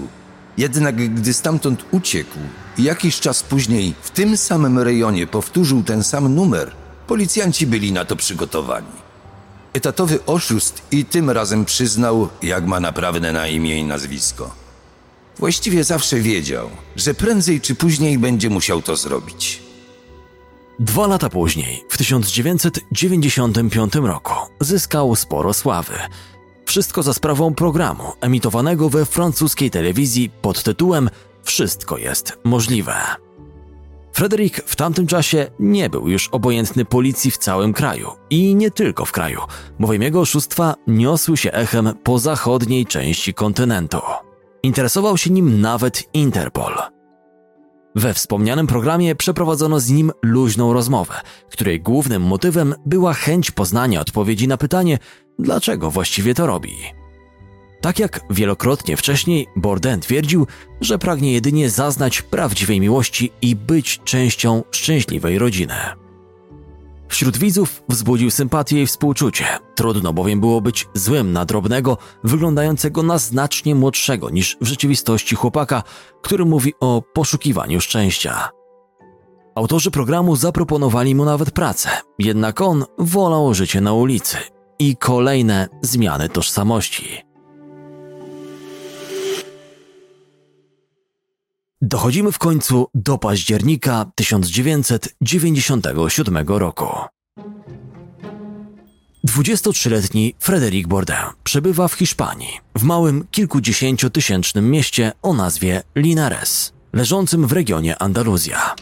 Jednak 0.58 1.14
gdy 1.14 1.34
stamtąd 1.34 1.86
uciekł 1.92 2.38
jakiś 2.78 3.20
czas 3.20 3.44
później 3.44 3.94
w 4.02 4.12
tym 4.12 4.38
samym 4.38 4.80
rejonie 4.80 5.28
powtórzył 5.28 5.84
ten 5.84 6.04
sam 6.04 6.36
numer, 6.36 6.72
policjanci 7.08 7.68
byli 7.68 7.92
na 7.92 8.06
to 8.06 8.16
przygotowani. 8.16 9.08
Etatowy 9.74 10.26
oszust 10.26 10.82
i 10.92 11.06
tym 11.06 11.30
razem 11.30 11.66
przyznał, 11.66 12.30
jak 12.42 12.66
ma 12.66 12.80
naprawdę 12.80 13.34
na 13.34 13.48
imię 13.48 13.80
i 13.80 13.84
nazwisko. 13.84 14.67
Właściwie 15.40 15.84
zawsze 15.84 16.20
wiedział, 16.20 16.70
że 16.96 17.14
prędzej 17.14 17.62
czy 17.62 17.76
później 17.76 18.18
będzie 18.18 18.50
musiał 18.50 18.82
to 18.82 18.96
zrobić. 18.96 19.62
Dwa 20.80 21.08
lata 21.08 21.30
później, 21.30 21.84
w 21.90 21.98
1995 21.98 23.96
roku, 23.96 24.34
zyskał 24.60 25.16
sporo 25.16 25.54
sławy. 25.54 25.94
Wszystko 26.66 27.04
za 27.04 27.14
sprawą 27.14 27.54
programu 27.54 28.04
emitowanego 28.22 28.90
we 28.90 29.06
francuskiej 29.06 29.72
telewizji 29.72 30.32
pod 30.42 30.64
tytułem 30.64 31.10
Wszystko 31.44 31.98
jest 31.98 32.38
możliwe. 32.44 32.94
Frederick 34.14 34.62
w 34.66 34.76
tamtym 34.76 35.08
czasie 35.08 35.48
nie 35.60 35.90
był 35.90 36.08
już 36.08 36.28
obojętny 36.28 36.86
policji 36.86 37.32
w 37.32 37.38
całym 37.38 37.74
kraju 37.74 38.12
i 38.30 38.56
nie 38.56 38.72
tylko 38.72 39.06
w 39.06 39.12
kraju, 39.12 39.42
bowiem 39.80 40.02
jego 40.02 40.22
oszustwa 40.22 40.76
niosły 40.88 41.38
się 41.38 41.52
echem 41.52 41.94
po 42.04 42.20
zachodniej 42.20 42.86
części 42.86 43.34
kontynentu. 43.34 44.02
Interesował 44.68 45.18
się 45.18 45.30
nim 45.30 45.62
nawet 45.62 46.04
Interpol. 46.14 46.74
We 47.96 48.14
wspomnianym 48.14 48.68
programie 48.68 49.16
przeprowadzono 49.16 49.80
z 49.80 49.90
nim 49.90 50.12
luźną 50.24 50.74
rozmowę, 50.74 51.14
której 51.52 51.82
głównym 51.82 52.22
motywem 52.22 52.76
była 52.86 53.14
chęć 53.14 53.52
poznania 53.52 54.02
odpowiedzi 54.02 54.48
na 54.48 54.58
pytanie, 54.58 55.00
dlaczego 55.40 55.92
właściwie 55.92 56.34
to 56.34 56.48
robi. 56.48 56.74
Tak 57.82 58.00
jak 58.00 58.20
wielokrotnie 58.30 58.98
wcześniej, 58.98 59.48
Borden 59.56 60.00
twierdził, 60.00 60.48
że 60.82 61.00
pragnie 61.00 61.34
jedynie 61.34 61.70
zaznać 61.70 62.22
prawdziwej 62.22 62.80
miłości 62.80 63.32
i 63.42 63.56
być 63.56 64.00
częścią 64.04 64.64
szczęśliwej 64.72 65.40
rodziny. 65.40 65.76
Wśród 67.08 67.38
widzów 67.38 67.84
wzbudził 67.90 68.32
sympatię 68.32 68.82
i 68.82 68.88
współczucie. 68.88 69.46
Trudno 69.76 70.14
bowiem 70.14 70.40
było 70.40 70.62
być 70.62 70.88
złym 70.94 71.32
na 71.32 71.46
drobnego, 71.46 71.98
wyglądającego 72.24 73.04
na 73.04 73.18
znacznie 73.18 73.76
młodszego 73.76 74.30
niż 74.30 74.58
w 74.62 74.66
rzeczywistości 74.66 75.36
chłopaka, 75.36 75.84
który 76.22 76.46
mówi 76.46 76.74
o 76.80 77.02
poszukiwaniu 77.14 77.82
szczęścia. 77.82 78.50
Autorzy 79.56 79.92
programu 79.92 80.36
zaproponowali 80.36 81.16
mu 81.16 81.26
nawet 81.26 81.52
pracę, 81.52 81.90
jednak 82.20 82.62
on 82.62 82.86
wolał 82.98 83.54
życie 83.54 83.82
na 83.82 83.94
ulicy 83.94 84.38
i 84.80 84.98
kolejne 84.98 85.68
zmiany 85.82 86.30
tożsamości. 86.30 87.27
Dochodzimy 91.82 92.32
w 92.32 92.38
końcu 92.38 92.88
do 92.94 93.18
października 93.18 94.06
1997 94.16 96.48
roku. 96.48 96.88
23-letni 99.28 100.34
Frederic 100.40 100.88
Bourdin 100.88 101.16
przebywa 101.44 101.88
w 101.88 101.94
Hiszpanii, 101.94 102.60
w 102.76 102.84
małym 102.84 103.28
kilkudziesięciotysięcznym 103.32 104.72
mieście 104.72 105.12
o 105.22 105.34
nazwie 105.34 105.84
Linares, 105.96 106.74
leżącym 106.94 107.48
w 107.48 107.52
regionie 107.52 108.02
Andaluzja. 108.02 108.76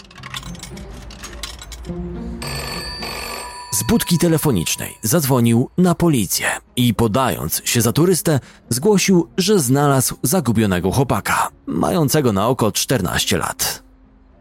Z 3.76 3.84
budki 3.84 4.18
telefonicznej 4.18 4.98
zadzwonił 5.02 5.70
na 5.78 5.96
policję 5.96 6.48
i 6.76 6.94
podając 6.94 7.62
się 7.66 7.82
za 7.82 7.92
turystę, 7.92 8.40
zgłosił, 8.70 9.28
że 9.38 9.60
znalazł 9.60 10.16
zagubionego 10.24 10.92
chłopaka, 10.92 11.50
mającego 11.66 12.34
na 12.34 12.48
oko 12.48 12.72
14 12.72 13.38
lat. 13.38 13.84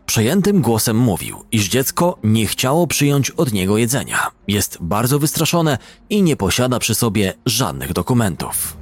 Przejętym 0.06 0.62
głosem 0.62 0.96
mówił, 0.96 1.44
iż 1.52 1.68
dziecko 1.68 2.18
nie 2.24 2.46
chciało 2.46 2.86
przyjąć 2.86 3.30
od 3.30 3.52
niego 3.52 3.78
jedzenia, 3.78 4.30
jest 4.48 4.78
bardzo 4.80 5.18
wystraszone 5.18 5.78
i 6.10 6.22
nie 6.22 6.36
posiada 6.36 6.78
przy 6.78 6.94
sobie 6.94 7.32
żadnych 7.46 7.92
dokumentów. 7.92 8.76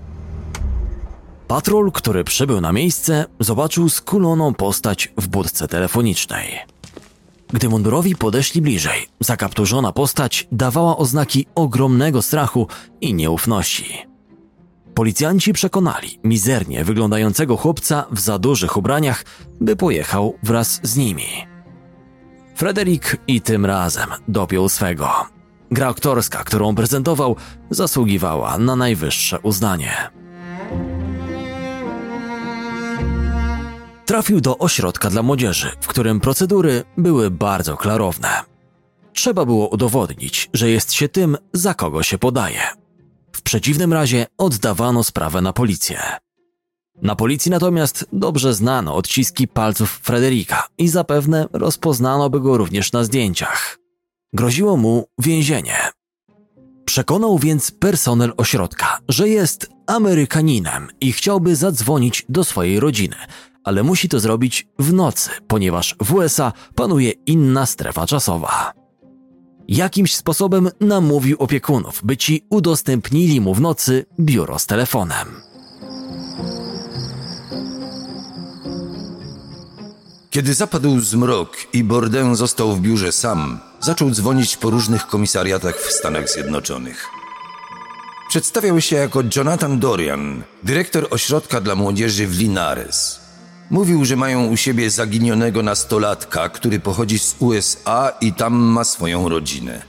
Patrol, 1.49 1.93
który 1.93 2.25
przybył 2.25 2.61
na 2.61 2.73
miejsce, 2.73 3.25
zobaczył 3.41 3.89
skuloną 3.89 4.55
postać 4.55 5.13
w 5.17 5.29
budce 5.29 5.69
telefonicznej. 5.69 6.72
Gdy 7.53 7.69
mundurowi 7.69 8.17
podeszli 8.17 8.63
bliżej, 8.63 9.07
zakapturzona 9.21 9.93
postać 9.93 10.49
dawała 10.53 10.97
oznaki 10.97 11.47
ogromnego 11.55 12.23
strachu 12.23 12.67
i 13.01 13.15
nieufności. 13.15 14.13
Policjanci 14.95 15.53
przekonali 15.53 16.19
mizernie 16.25 16.85
wyglądającego 16.85 17.57
chłopca 17.57 18.05
w 18.11 18.21
za 18.21 18.39
dużych 18.39 18.77
ubraniach, 18.77 19.25
by 19.61 19.77
pojechał 19.77 20.35
wraz 20.43 20.81
z 20.83 20.97
nimi. 20.97 21.29
Frederik 22.55 23.17
i 23.27 23.41
tym 23.41 23.67
razem 23.67 24.09
dopiął 24.29 24.69
swego. 24.69 25.11
Gra 25.71 25.89
aktorska, 25.89 26.45
którą 26.45 26.75
prezentował, 26.75 27.37
zasługiwała 27.71 28.59
na 28.59 28.77
najwyższe 28.77 29.41
uznanie. 29.41 30.11
Trafił 34.07 34.41
do 34.41 34.59
ośrodka 34.59 35.11
dla 35.11 35.23
młodzieży, 35.23 35.71
w 35.81 35.87
którym 35.87 36.21
procedury 36.21 36.85
były 36.97 37.31
bardzo 37.31 37.77
klarowne. 37.77 38.29
Trzeba 39.13 39.45
było 39.45 39.69
udowodnić, 39.69 40.51
że 40.53 40.71
jest 40.71 40.93
się 40.93 41.09
tym, 41.09 41.37
za 41.53 41.75
kogo 41.75 42.03
się 42.03 42.19
podaje. 42.19 42.61
W 43.33 43.43
przeciwnym 43.43 43.93
razie 43.93 44.27
oddawano 44.39 45.05
sprawę 45.05 45.41
na 45.41 45.53
policję. 45.53 46.01
Na 47.03 47.17
policji 47.17 47.51
natomiast 47.51 48.07
dobrze 48.13 48.55
znano 48.55 48.95
odciski 48.95 49.49
palców 49.49 49.91
Frederika 49.91 50.67
i 50.79 50.89
zapewne 50.89 51.47
rozpoznano 51.53 52.31
by 52.31 52.41
go 52.41 52.57
również 52.57 52.93
na 52.93 53.05
zdjęciach. 53.05 53.79
Groziło 54.33 54.77
mu 54.77 55.09
więzienie. 55.19 55.77
Przekonał 56.85 57.39
więc 57.39 57.71
personel 57.71 58.33
ośrodka, 58.37 58.99
że 59.09 59.29
jest 59.29 59.71
Amerykaninem 59.87 60.89
i 61.01 61.13
chciałby 61.13 61.57
zadzwonić 61.57 62.27
do 62.29 62.45
swojej 62.45 62.81
rodziny, 62.81 63.17
ale 63.65 63.83
musi 63.83 64.09
to 64.09 64.21
zrobić 64.21 64.67
w 64.79 64.93
nocy, 64.93 65.31
ponieważ 65.47 65.97
w 66.03 66.15
USA 66.15 66.53
panuje 66.75 67.11
inna 67.11 67.67
strefa 67.67 68.07
czasowa. 68.07 68.73
Jakimś 69.69 70.17
sposobem 70.17 70.71
namówił 70.81 71.37
opiekunów, 71.39 72.01
by 72.05 72.17
ci 72.17 72.45
udostępnili 72.51 73.41
mu 73.41 73.55
w 73.55 73.61
nocy 73.61 74.07
biuro 74.21 74.59
z 74.59 74.67
telefonem. 74.67 75.29
Kiedy 80.31 80.55
zapadł 80.55 81.01
zmrok 81.01 81.57
i 81.73 81.85
Bourdain 81.85 82.37
został 82.37 82.73
w 82.73 82.81
biurze 82.81 83.13
sam, 83.13 83.61
zaczął 83.81 84.11
dzwonić 84.11 84.57
po 84.57 84.71
różnych 84.71 85.07
komisariatach 85.07 85.77
w 85.77 85.93
Stanach 85.93 86.29
Zjednoczonych. 86.29 87.09
Przedstawiał 88.29 88.81
się 88.81 88.97
jako 88.97 89.23
Jonathan 89.37 89.81
Dorian, 89.81 90.43
dyrektor 90.63 91.07
ośrodka 91.11 91.61
dla 91.61 91.75
młodzieży 91.75 92.27
w 92.27 92.39
Linares. 92.39 93.22
Mówił, 93.71 94.05
że 94.05 94.17
mają 94.17 94.47
u 94.47 94.57
siebie 94.57 94.91
zaginionego 94.91 95.63
nastolatka, 95.63 96.49
który 96.49 96.81
pochodzi 96.81 97.19
z 97.19 97.37
USA 97.39 98.13
i 98.21 98.33
tam 98.33 98.55
ma 98.55 98.85
swoją 98.85 99.29
rodzinę. 99.29 99.83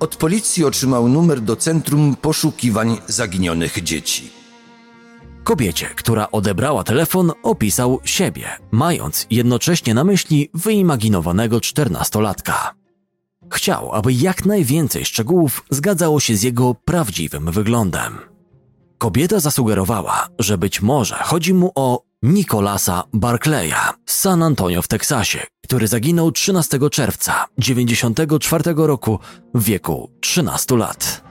Od 0.00 0.16
policji 0.16 0.64
otrzymał 0.64 1.08
numer 1.08 1.40
do 1.40 1.56
Centrum 1.56 2.16
Poszukiwań 2.16 2.98
Zaginionych 3.06 3.82
Dzieci. 3.82 4.30
Kobiecie, 5.44 5.86
która 5.86 6.30
odebrała 6.30 6.84
telefon, 6.84 7.32
opisał 7.42 8.00
siebie, 8.04 8.48
mając 8.70 9.26
jednocześnie 9.30 9.94
na 9.94 10.04
myśli 10.04 10.50
wyimaginowanego 10.54 11.60
czternastolatka. 11.60 12.74
Chciał, 13.52 13.92
aby 13.92 14.12
jak 14.12 14.44
najwięcej 14.46 15.04
szczegółów 15.04 15.64
zgadzało 15.70 16.20
się 16.20 16.36
z 16.36 16.42
jego 16.42 16.74
prawdziwym 16.74 17.50
wyglądem. 17.50 18.18
Kobieta 18.98 19.40
zasugerowała, 19.40 20.28
że 20.38 20.58
być 20.58 20.82
może 20.82 21.14
chodzi 21.14 21.54
mu 21.54 21.72
o 21.74 22.09
Nicolasa 22.22 23.04
Barclaya 23.12 23.94
z 24.06 24.18
San 24.18 24.42
Antonio 24.42 24.82
w 24.82 24.88
Teksasie, 24.88 25.46
który 25.64 25.88
zaginął 25.88 26.32
13 26.32 26.78
czerwca 26.90 27.46
1994 27.60 28.74
roku 28.76 29.18
w 29.54 29.64
wieku 29.64 30.10
13 30.20 30.76
lat. 30.76 31.24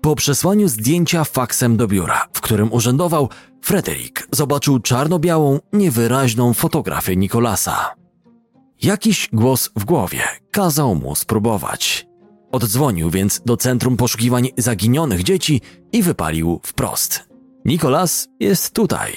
Po 0.00 0.16
przesłaniu 0.16 0.68
zdjęcia 0.68 1.24
faksem 1.24 1.76
do 1.76 1.88
biura, 1.88 2.26
w 2.32 2.40
którym 2.40 2.72
urzędował, 2.72 3.28
Frederick 3.62 4.28
zobaczył 4.32 4.78
czarno-białą, 4.78 5.58
niewyraźną 5.72 6.54
fotografię 6.54 7.16
Nicolasa. 7.16 7.94
Jakiś 8.82 9.28
głos 9.32 9.70
w 9.76 9.84
głowie 9.84 10.22
kazał 10.50 10.94
mu 10.94 11.14
spróbować. 11.14 12.06
Oddzwonił 12.52 13.10
więc 13.10 13.42
do 13.46 13.56
Centrum 13.56 13.96
Poszukiwań 13.96 14.48
Zaginionych 14.56 15.22
Dzieci 15.22 15.60
i 15.92 16.02
wypalił 16.02 16.60
wprost. 16.64 17.25
Nikolas 17.66 18.28
jest 18.40 18.74
tutaj. 18.74 19.12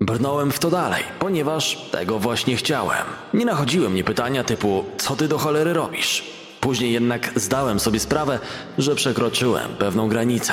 Brnąłem 0.00 0.52
w 0.52 0.58
to 0.58 0.70
dalej, 0.70 1.02
ponieważ 1.18 1.88
tego 1.90 2.18
właśnie 2.18 2.56
chciałem. 2.56 3.04
Nie 3.34 3.44
nachodziły 3.44 3.90
mnie 3.90 4.04
pytania 4.04 4.44
typu, 4.44 4.84
co 4.98 5.16
ty 5.16 5.28
do 5.28 5.38
cholery 5.38 5.72
robisz? 5.72 6.24
Później 6.60 6.92
jednak 6.92 7.32
zdałem 7.36 7.80
sobie 7.80 8.00
sprawę, 8.00 8.38
że 8.78 8.94
przekroczyłem 8.94 9.74
pewną 9.78 10.08
granicę. 10.08 10.52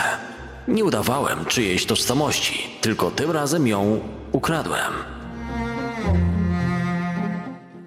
Nie 0.67 0.85
udawałem 0.85 1.45
czyjejś 1.45 1.85
tożsamości, 1.85 2.67
tylko 2.81 3.11
tym 3.11 3.31
razem 3.31 3.67
ją 3.67 3.99
ukradłem. 4.31 4.93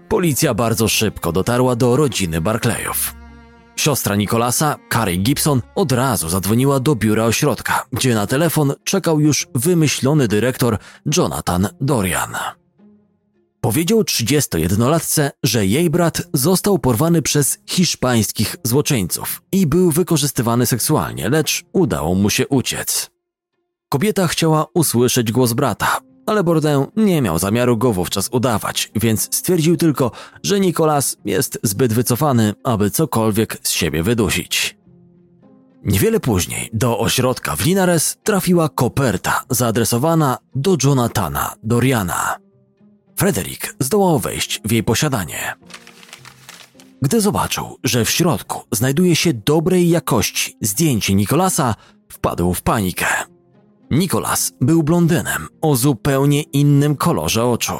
Policja 0.09 0.55
bardzo 0.55 0.89
szybko 0.89 1.33
dotarła 1.33 1.77
do 1.77 1.97
rodziny 1.97 2.41
Barclayów. 2.41 3.18
Siostra 3.79 4.17
Nicolasa, 4.17 4.77
Carrie 4.93 5.17
Gibson, 5.17 5.63
od 5.75 5.93
razu 5.93 6.29
zadzwoniła 6.29 6.81
do 6.81 6.95
biura 6.95 7.25
ośrodka, 7.25 7.87
gdzie 7.93 8.15
na 8.15 8.27
telefon 8.27 8.75
czekał 8.85 9.21
już 9.21 9.47
wymyślony 9.55 10.29
dyrektor 10.29 10.79
Jonathan 11.17 11.69
Dorian. 11.81 12.37
Powiedział 13.61 14.03
31-latce, 14.03 15.31
że 15.43 15.67
jej 15.67 15.91
brat 15.91 16.23
został 16.33 16.79
porwany 16.79 17.23
przez 17.23 17.59
hiszpańskich 17.67 18.57
złoczyńców 18.63 19.43
i 19.53 19.67
był 19.67 19.91
wykorzystywany 19.91 20.67
seksualnie, 20.67 21.29
lecz 21.29 21.65
udało 21.73 22.15
mu 22.15 22.31
się 22.31 22.49
uciec. 22.49 23.11
Kobieta 23.89 24.27
chciała 24.27 24.67
usłyszeć 24.75 25.33
głos 25.33 25.53
brata, 25.53 26.01
ale 26.29 26.45
Bourdain 26.45 26.87
nie 26.97 27.23
miał 27.23 27.39
zamiaru 27.39 27.77
go 27.77 27.93
wówczas 27.93 28.29
udawać, 28.33 28.91
więc 28.95 29.37
stwierdził 29.37 29.77
tylko, 29.77 30.11
że 30.43 30.61
Nicolas 30.61 31.17
jest 31.25 31.59
zbyt 31.63 31.93
wycofany, 31.93 32.55
aby 32.65 32.91
cokolwiek 32.91 33.59
z 33.63 33.71
siebie 33.71 34.03
wydusić. 34.03 34.79
Niewiele 35.85 36.21
później 36.21 36.71
do 36.73 36.99
ośrodka 36.99 37.57
w 37.57 37.65
Linares 37.65 38.17
trafiła 38.23 38.69
koperta 38.69 39.43
zaadresowana 39.51 40.39
do 40.55 40.77
Jonathana 40.85 41.55
Doriana. 41.63 42.37
Frederick 43.17 43.75
zdołał 43.81 44.19
wejść 44.19 44.61
w 44.65 44.73
jej 44.73 44.83
posiadanie. 44.85 45.55
Gdy 47.03 47.21
zobaczył, 47.21 47.77
że 47.85 48.05
w 48.05 48.11
środku 48.11 48.63
znajduje 48.73 49.17
się 49.17 49.33
dobrej 49.33 49.89
jakości 49.89 50.57
zdjęcie 50.61 51.15
Nikolasa, 51.15 51.75
wpadł 52.09 52.55
w 52.55 52.63
panikę. 52.63 53.07
Nikolas 53.91 54.53
był 54.61 54.83
blondynem 54.83 55.49
o 55.61 55.77
zupełnie 55.77 56.43
innym 56.43 56.97
kolorze 56.97 57.45
oczu. 57.45 57.75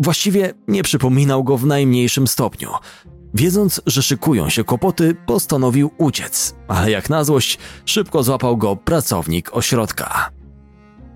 Właściwie 0.00 0.54
nie 0.68 0.82
przypominał 0.82 1.44
go 1.44 1.56
w 1.56 1.66
najmniejszym 1.66 2.26
stopniu. 2.26 2.70
Wiedząc, 3.34 3.80
że 3.86 4.02
szykują 4.02 4.48
się 4.48 4.64
kłopoty, 4.64 5.16
postanowił 5.26 5.90
uciec, 5.98 6.54
ale 6.68 6.90
jak 6.90 7.10
na 7.10 7.24
złość 7.24 7.58
szybko 7.84 8.22
złapał 8.22 8.56
go 8.56 8.76
pracownik 8.76 9.56
ośrodka. 9.56 10.30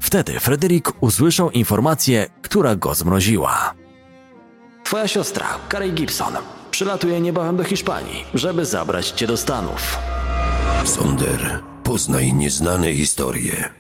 Wtedy 0.01 0.41
Frederick 0.41 0.93
usłyszał 1.01 1.51
informację, 1.51 2.27
która 2.43 2.77
go 2.77 2.95
zmroziła. 2.95 3.75
Twoja 4.85 5.09
siostra, 5.09 5.47
Carey 5.71 5.93
Gibson, 5.93 6.33
przylatuje 6.71 7.21
niebawem 7.21 7.57
do 7.57 7.65
Hiszpanii, 7.65 8.25
żeby 8.35 8.65
zabrać 8.65 9.09
cię 9.09 9.27
do 9.27 9.37
Stanów. 9.37 9.99
Sonder, 10.85 11.63
poznaj 11.83 12.35
nieznane 12.35 12.95
historie. 12.95 13.80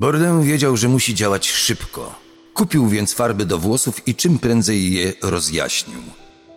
Bourdain 0.00 0.42
wiedział, 0.42 0.76
że 0.76 0.88
musi 0.88 1.14
działać 1.14 1.50
szybko. 1.50 2.14
Kupił 2.54 2.88
więc 2.88 3.14
farby 3.14 3.44
do 3.46 3.58
włosów 3.58 4.08
i 4.08 4.14
czym 4.14 4.38
prędzej 4.38 4.92
je 4.92 5.12
rozjaśnił. 5.22 6.02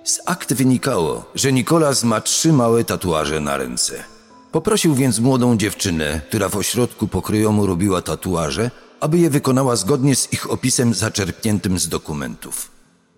Z 0.03 0.19
akt 0.25 0.53
wynikało, 0.53 1.25
że 1.35 1.53
Nikolas 1.53 2.03
ma 2.03 2.21
trzy 2.21 2.53
małe 2.53 2.83
tatuaże 2.83 3.39
na 3.39 3.57
ręce. 3.57 4.03
Poprosił 4.51 4.95
więc 4.95 5.19
młodą 5.19 5.57
dziewczynę, 5.57 6.21
która 6.29 6.49
w 6.49 6.55
ośrodku 6.55 7.07
pokryjomu 7.07 7.65
robiła 7.65 8.01
tatuaże, 8.01 8.71
aby 8.99 9.19
je 9.19 9.29
wykonała 9.29 9.75
zgodnie 9.75 10.15
z 10.15 10.33
ich 10.33 10.51
opisem 10.51 10.93
zaczerpniętym 10.93 11.79
z 11.79 11.89
dokumentów. 11.89 12.71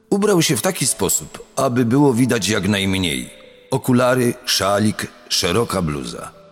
Ubrał 0.10 0.42
się 0.42 0.58
w 0.58 0.62
taki 0.62 0.88
sposób, 0.88 1.46
aby 1.56 1.86
było 1.86 2.14
widać 2.14 2.50
jak 2.50 2.68
najmniej. 2.68 3.30
Okulary, 3.72 4.34
szalik, 4.46 5.08
szeroka 5.30 5.82
bluza. 5.82 6.45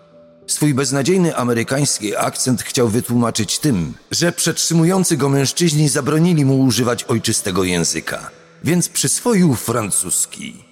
Swój 0.47 0.73
beznadziejny 0.73 1.35
amerykański 1.35 2.15
akcent 2.15 2.61
chciał 2.61 2.87
wytłumaczyć 2.87 3.59
tym, 3.59 3.93
że 4.11 4.31
przetrzymujący 4.31 5.17
go 5.17 5.29
mężczyźni 5.29 5.89
zabronili 5.89 6.45
mu 6.45 6.59
używać 6.59 7.03
ojczystego 7.03 7.63
języka, 7.63 8.29
więc 8.63 8.89
przyswoił 8.89 9.55
francuski. 9.55 10.63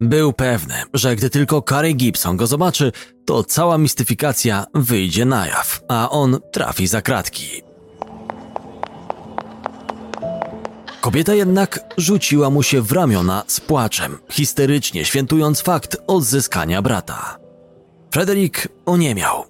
Był 0.00 0.32
pewny, 0.32 0.74
że 0.94 1.16
gdy 1.16 1.30
tylko 1.30 1.62
Carey 1.68 1.94
Gibson 1.94 2.36
go 2.36 2.46
zobaczy, 2.46 2.92
to 3.24 3.44
cała 3.44 3.78
mistyfikacja 3.78 4.66
wyjdzie 4.74 5.24
na 5.24 5.46
jaw, 5.46 5.80
a 5.88 6.10
on 6.10 6.38
trafi 6.52 6.86
za 6.86 7.02
kratki. 7.02 7.62
Kobieta 11.00 11.34
jednak 11.34 11.80
rzuciła 11.96 12.50
mu 12.50 12.62
się 12.62 12.82
w 12.82 12.92
ramiona 12.92 13.42
z 13.46 13.60
płaczem, 13.60 14.18
histerycznie 14.30 15.04
świętując 15.04 15.60
fakt 15.60 15.96
odzyskania 16.06 16.82
brata. 16.82 17.47
Frederick 18.10 18.68
oniemiał. 18.86 19.44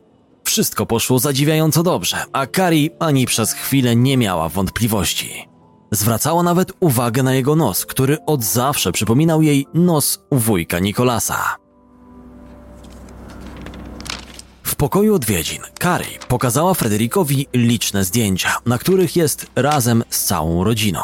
Wszystko 0.44 0.86
poszło 0.86 1.18
zadziwiająco 1.18 1.82
dobrze, 1.82 2.16
a 2.32 2.46
Kari 2.46 2.90
ani 2.98 3.26
przez 3.26 3.52
chwilę 3.52 3.96
nie 3.96 4.16
miała 4.16 4.48
wątpliwości. 4.48 5.48
Zwracała 5.90 6.42
nawet 6.42 6.72
uwagę 6.80 7.22
na 7.22 7.34
jego 7.34 7.56
nos, 7.56 7.86
który 7.86 8.24
od 8.26 8.44
zawsze 8.44 8.92
przypominał 8.92 9.42
jej 9.42 9.66
nos 9.74 10.22
wujka 10.32 10.78
Nikolasa. 10.78 11.56
W 14.62 14.74
pokoju 14.74 15.14
odwiedzin 15.14 15.62
Kari 15.78 16.18
pokazała 16.28 16.74
Frederikowi 16.74 17.46
liczne 17.52 18.04
zdjęcia, 18.04 18.56
na 18.66 18.78
których 18.78 19.16
jest 19.16 19.46
razem 19.56 20.04
z 20.08 20.24
całą 20.24 20.64
rodziną. 20.64 21.00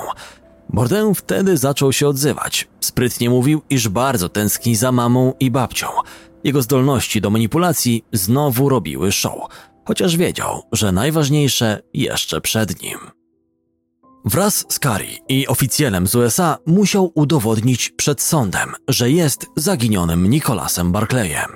Bourdain 0.69 1.15
wtedy 1.15 1.57
zaczął 1.57 1.93
się 1.93 2.09
odzywać. 2.09 2.69
Sprytnie 2.81 3.31
mówił, 3.31 3.63
iż 3.71 3.89
bardzo 3.89 4.29
tęskni 4.29 4.77
za 4.77 4.93
mamą 4.93 5.33
i 5.41 5.51
babcią. 5.51 5.87
Jego 6.45 6.63
zdolności 6.63 7.21
do 7.21 7.31
manipulacji 7.31 8.05
znowu 8.13 8.69
robiły 8.69 9.13
show, 9.13 9.39
chociaż 9.85 10.17
wiedział, 10.17 10.63
że 10.73 10.93
najważniejsze 10.93 11.83
jeszcze 11.95 12.41
przed 12.41 12.83
nim. 12.83 12.99
Wraz 14.25 14.65
z 14.69 14.79
Kari 14.79 15.19
i 15.29 15.47
oficjelem 15.47 16.07
z 16.07 16.15
USA 16.15 16.59
musiał 16.67 17.13
udowodnić 17.15 17.91
przed 17.91 18.23
sądem, 18.23 18.73
że 18.89 19.11
jest 19.11 19.47
zaginionym 19.57 20.31
Nicholasem 20.31 20.93
Barclayem. 20.93 21.51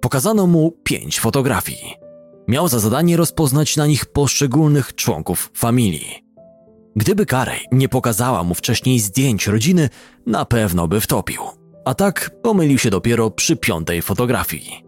Pokazano 0.00 0.46
mu 0.46 0.72
pięć 0.84 1.20
fotografii. 1.20 1.94
Miał 2.48 2.68
za 2.68 2.78
zadanie 2.78 3.16
rozpoznać 3.16 3.76
na 3.76 3.86
nich 3.86 4.06
poszczególnych 4.06 4.94
członków 4.94 5.50
familii. 5.54 6.24
Gdyby 6.96 7.26
Carey 7.26 7.60
nie 7.72 7.88
pokazała 7.88 8.42
mu 8.42 8.54
wcześniej 8.54 9.00
zdjęć 9.00 9.46
rodziny, 9.46 9.88
na 10.26 10.44
pewno 10.44 10.88
by 10.88 11.00
wtopił. 11.00 11.61
A 11.84 11.94
tak 11.94 12.30
pomylił 12.42 12.78
się 12.78 12.90
dopiero 12.90 13.30
przy 13.30 13.56
piątej 13.56 14.02
fotografii. 14.02 14.84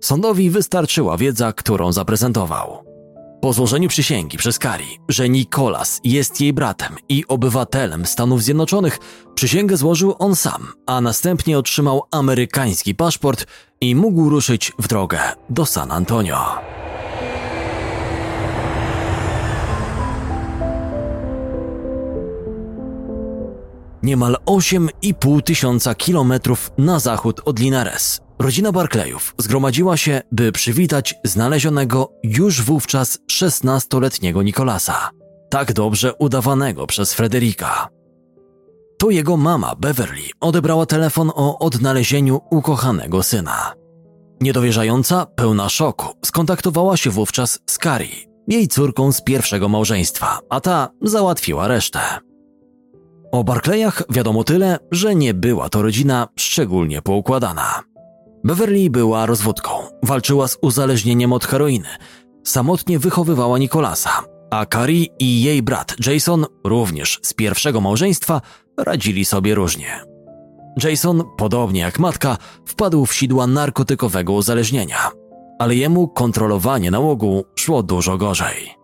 Sądowi 0.00 0.50
wystarczyła 0.50 1.16
wiedza, 1.16 1.52
którą 1.52 1.92
zaprezentował. 1.92 2.92
Po 3.40 3.52
złożeniu 3.52 3.88
przysięgi 3.88 4.38
przez 4.38 4.58
Kari, 4.58 4.98
że 5.08 5.28
Nicholas 5.28 6.00
jest 6.04 6.40
jej 6.40 6.52
bratem 6.52 6.96
i 7.08 7.24
obywatelem 7.28 8.06
Stanów 8.06 8.42
Zjednoczonych, 8.42 8.98
przysięgę 9.34 9.76
złożył 9.76 10.14
on 10.18 10.36
sam, 10.36 10.72
a 10.86 11.00
następnie 11.00 11.58
otrzymał 11.58 12.02
amerykański 12.10 12.94
paszport 12.94 13.46
i 13.80 13.94
mógł 13.94 14.28
ruszyć 14.28 14.72
w 14.78 14.88
drogę 14.88 15.20
do 15.50 15.66
San 15.66 15.90
Antonio. 15.90 16.38
Niemal 24.02 24.36
8,5 24.46 25.42
tysiąca 25.42 25.94
kilometrów 25.94 26.70
na 26.78 26.98
zachód 26.98 27.40
od 27.44 27.58
Linares, 27.58 28.20
rodzina 28.38 28.72
Barclayów 28.72 29.34
zgromadziła 29.38 29.96
się, 29.96 30.22
by 30.32 30.52
przywitać 30.52 31.14
znalezionego 31.24 32.12
już 32.22 32.62
wówczas 32.62 33.18
16-letniego 33.32 34.42
Nikolasa, 34.42 35.10
tak 35.50 35.72
dobrze 35.72 36.14
udawanego 36.14 36.86
przez 36.86 37.14
Frederika. 37.14 37.88
To 38.98 39.10
jego 39.10 39.36
mama 39.36 39.74
Beverly 39.78 40.22
odebrała 40.40 40.86
telefon 40.86 41.30
o 41.34 41.58
odnalezieniu 41.58 42.40
ukochanego 42.50 43.22
syna. 43.22 43.74
Niedowierzająca, 44.40 45.26
pełna 45.26 45.68
szoku, 45.68 46.06
skontaktowała 46.24 46.96
się 46.96 47.10
wówczas 47.10 47.58
z 47.66 47.78
Kari, 47.78 48.28
jej 48.48 48.68
córką 48.68 49.12
z 49.12 49.22
pierwszego 49.22 49.68
małżeństwa, 49.68 50.38
a 50.50 50.60
ta 50.60 50.88
załatwiła 51.02 51.68
resztę. 51.68 52.00
O 53.32 53.44
Barclayach 53.44 54.02
wiadomo 54.10 54.44
tyle, 54.44 54.78
że 54.90 55.14
nie 55.14 55.34
była 55.34 55.68
to 55.68 55.82
rodzina 55.82 56.28
szczególnie 56.36 57.02
poukładana. 57.02 57.82
Beverly 58.44 58.90
była 58.90 59.26
rozwódką, 59.26 59.70
walczyła 60.02 60.48
z 60.48 60.58
uzależnieniem 60.62 61.32
od 61.32 61.44
heroiny, 61.44 61.88
samotnie 62.44 62.98
wychowywała 62.98 63.58
Nikolasa, 63.58 64.10
a 64.50 64.66
Carrie 64.66 65.06
i 65.18 65.42
jej 65.42 65.62
brat 65.62 66.06
Jason, 66.06 66.46
również 66.64 67.18
z 67.22 67.34
pierwszego 67.34 67.80
małżeństwa, 67.80 68.40
radzili 68.78 69.24
sobie 69.24 69.54
różnie. 69.54 70.04
Jason, 70.84 71.22
podobnie 71.36 71.80
jak 71.80 71.98
matka, 71.98 72.36
wpadł 72.66 73.06
w 73.06 73.14
sidła 73.14 73.46
narkotykowego 73.46 74.32
uzależnienia, 74.32 75.10
ale 75.58 75.74
jemu 75.74 76.08
kontrolowanie 76.08 76.90
nałogu 76.90 77.44
szło 77.56 77.82
dużo 77.82 78.18
gorzej. 78.18 78.81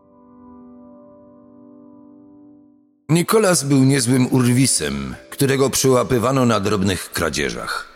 Nikolas 3.11 3.65
był 3.65 3.85
niezłym 3.85 4.33
urwisem, 4.33 5.15
którego 5.31 5.71
przyłapywano 5.71 6.47
na 6.47 6.61
drobnych 6.61 7.13
kradzieżach. 7.13 7.89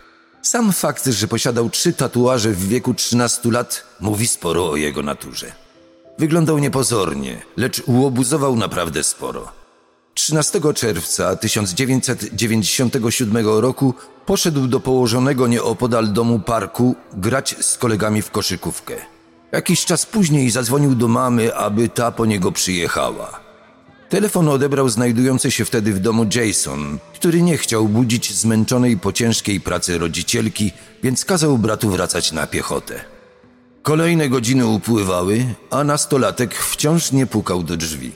Sam 0.42 0.72
fakt, 0.72 1.06
że 1.06 1.28
posiadał 1.28 1.70
trzy 1.70 1.92
tatuaże 1.92 2.50
w 2.50 2.68
wieku 2.68 2.94
13 2.94 3.50
lat, 3.50 3.84
mówi 4.00 4.26
sporo 4.26 4.70
o 4.70 4.76
jego 4.76 5.02
naturze. 5.02 5.52
Wyglądał 6.18 6.58
niepozornie, 6.58 7.42
lecz 7.56 7.82
uobuzował 7.86 8.56
naprawdę 8.56 9.02
sporo. 9.02 9.48
13 10.14 10.60
czerwca 10.74 11.36
1997 11.36 13.46
roku 13.46 13.94
poszedł 14.26 14.66
do 14.66 14.80
położonego 14.80 15.46
nieopodal 15.46 16.12
domu 16.12 16.38
parku 16.38 16.94
grać 17.12 17.56
z 17.60 17.78
kolegami 17.78 18.22
w 18.22 18.30
koszykówkę. 18.30 18.94
Jakiś 19.52 19.84
czas 19.84 20.06
później 20.06 20.50
zadzwonił 20.50 20.94
do 20.94 21.08
mamy, 21.08 21.54
aby 21.54 21.88
ta 21.88 22.10
po 22.10 22.26
niego 22.26 22.52
przyjechała. 22.52 23.51
Telefon 24.12 24.48
odebrał 24.48 24.88
znajdujący 24.88 25.50
się 25.50 25.64
wtedy 25.64 25.92
w 25.92 26.00
domu 26.00 26.26
Jason, 26.34 26.98
który 27.14 27.42
nie 27.42 27.56
chciał 27.58 27.88
budzić 27.88 28.34
zmęczonej 28.34 28.96
po 28.96 29.12
ciężkiej 29.12 29.60
pracy 29.60 29.98
rodzicielki, 29.98 30.72
więc 31.02 31.24
kazał 31.24 31.58
bratu 31.58 31.90
wracać 31.90 32.32
na 32.32 32.46
piechotę. 32.46 33.04
Kolejne 33.82 34.28
godziny 34.28 34.66
upływały, 34.66 35.44
a 35.70 35.84
nastolatek 35.84 36.54
wciąż 36.54 37.12
nie 37.12 37.26
pukał 37.26 37.62
do 37.62 37.76
drzwi. 37.76 38.12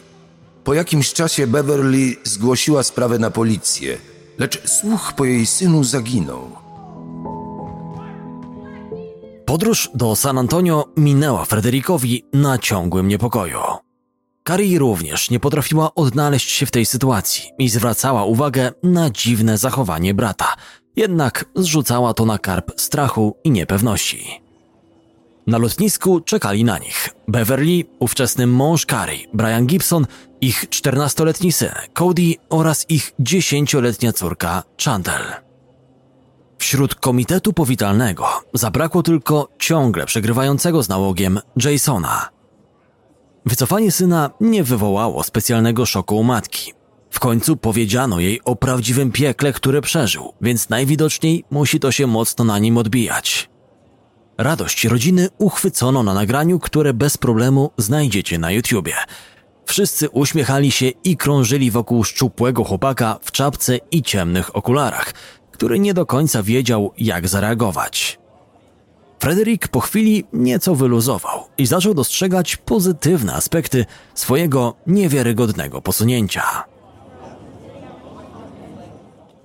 Po 0.65 0.75
jakimś 0.75 1.13
czasie 1.13 1.47
Beverly 1.47 2.17
zgłosiła 2.25 2.83
sprawę 2.83 3.19
na 3.19 3.31
policję, 3.31 3.99
lecz 4.39 4.69
słuch 4.69 5.13
po 5.17 5.25
jej 5.25 5.47
synu 5.47 5.85
zaginął. 5.85 6.51
Podróż 9.47 9.91
do 9.95 10.17
San 10.17 10.39
Antonio 10.39 10.89
minęła 10.97 11.45
Frederikowi 11.45 12.25
na 12.33 12.59
ciągłym 12.59 13.09
niepokoju. 13.09 13.86
Carrie 14.47 14.79
również 14.79 15.31
nie 15.31 15.41
potrafiła 15.41 15.95
odnaleźć 15.95 16.51
się 16.51 16.67
w 16.67 16.71
tej 16.71 16.87
sytuacji 16.87 17.51
i 17.59 17.69
zwracała 17.69 18.25
uwagę 18.25 18.73
na 18.83 19.11
dziwne 19.11 19.59
zachowanie 19.59 20.15
brata, 20.15 20.55
jednak 20.97 21.45
zrzucała 21.55 22.15
to 22.15 22.25
na 22.25 22.39
karp 22.39 22.73
strachu 22.77 23.37
i 23.45 23.51
niepewności. 23.51 24.41
Na 25.47 25.59
lotnisku 25.59 26.21
czekali 26.21 26.65
na 26.65 26.79
nich 26.79 27.09
Beverly, 27.29 27.85
ówczesny 27.99 28.47
mąż 28.47 28.85
Carrie, 28.85 29.27
Brian 29.35 29.67
Gibson, 29.67 30.07
ich 30.41 30.69
14-letni 30.69 31.53
syn 31.53 31.73
Cody 31.95 32.35
oraz 32.49 32.87
ich 32.89 33.13
10-letnia 33.21 34.13
córka 34.13 34.63
Chantel. 34.85 35.23
Wśród 36.59 36.95
komitetu 36.95 37.53
powitalnego 37.53 38.27
zabrakło 38.55 39.03
tylko 39.03 39.49
ciągle 39.59 40.07
przegrywającego 40.07 40.83
z 40.83 40.89
nałogiem 40.89 41.41
Jasona. 41.65 42.36
Wycofanie 43.47 43.93
syna 43.93 44.31
nie 44.41 44.65
wywołało 44.65 45.23
specjalnego 45.23 45.87
szoku 45.87 46.17
u 46.17 46.23
matki. 46.23 46.73
W 47.11 47.21
końcu 47.21 47.57
powiedziano 47.57 48.21
jej 48.21 48.41
o 48.45 48.57
prawdziwym 48.57 49.13
piekle, 49.13 49.53
które 49.53 49.81
przeżył, 49.81 50.33
więc 50.41 50.69
najwidoczniej 50.69 51.45
musi 51.51 51.81
to 51.81 51.93
się 51.93 52.07
mocno 52.07 52.45
na 52.45 52.59
nim 52.59 52.79
odbijać. 52.79 53.51
Radość 54.39 54.85
rodziny 54.85 55.29
uchwycono 55.39 56.03
na 56.03 56.15
nagraniu, 56.15 56.59
które 56.59 56.95
bez 56.95 57.17
problemu 57.17 57.71
znajdziecie 57.77 58.39
na 58.39 58.51
YouTubie. 58.51 58.95
Wszyscy 59.65 60.11
uśmiechali 60.11 60.71
się 60.71 60.87
i 61.05 61.17
krążyli 61.17 61.71
wokół 61.71 62.05
szczupłego 62.05 62.65
chłopaka 62.65 63.19
w 63.23 63.33
czapce 63.33 63.79
i 63.91 64.03
ciemnych 64.03 64.57
okularach, 64.57 65.15
który 65.53 65.79
nie 65.79 65.95
do 65.95 66.07
końca 66.07 66.43
wiedział, 66.43 66.93
jak 66.99 67.29
zareagować. 67.29 68.19
Frederick 69.19 69.69
po 69.69 69.81
chwili 69.81 70.25
nieco 70.33 70.75
wyluzował 70.75 71.45
i 71.59 71.67
zaczął 71.67 71.95
dostrzegać 71.95 72.57
pozytywne 72.57 73.35
aspekty 73.35 73.85
swojego 74.15 74.75
niewiarygodnego 74.87 75.83
posunięcia. 75.83 76.43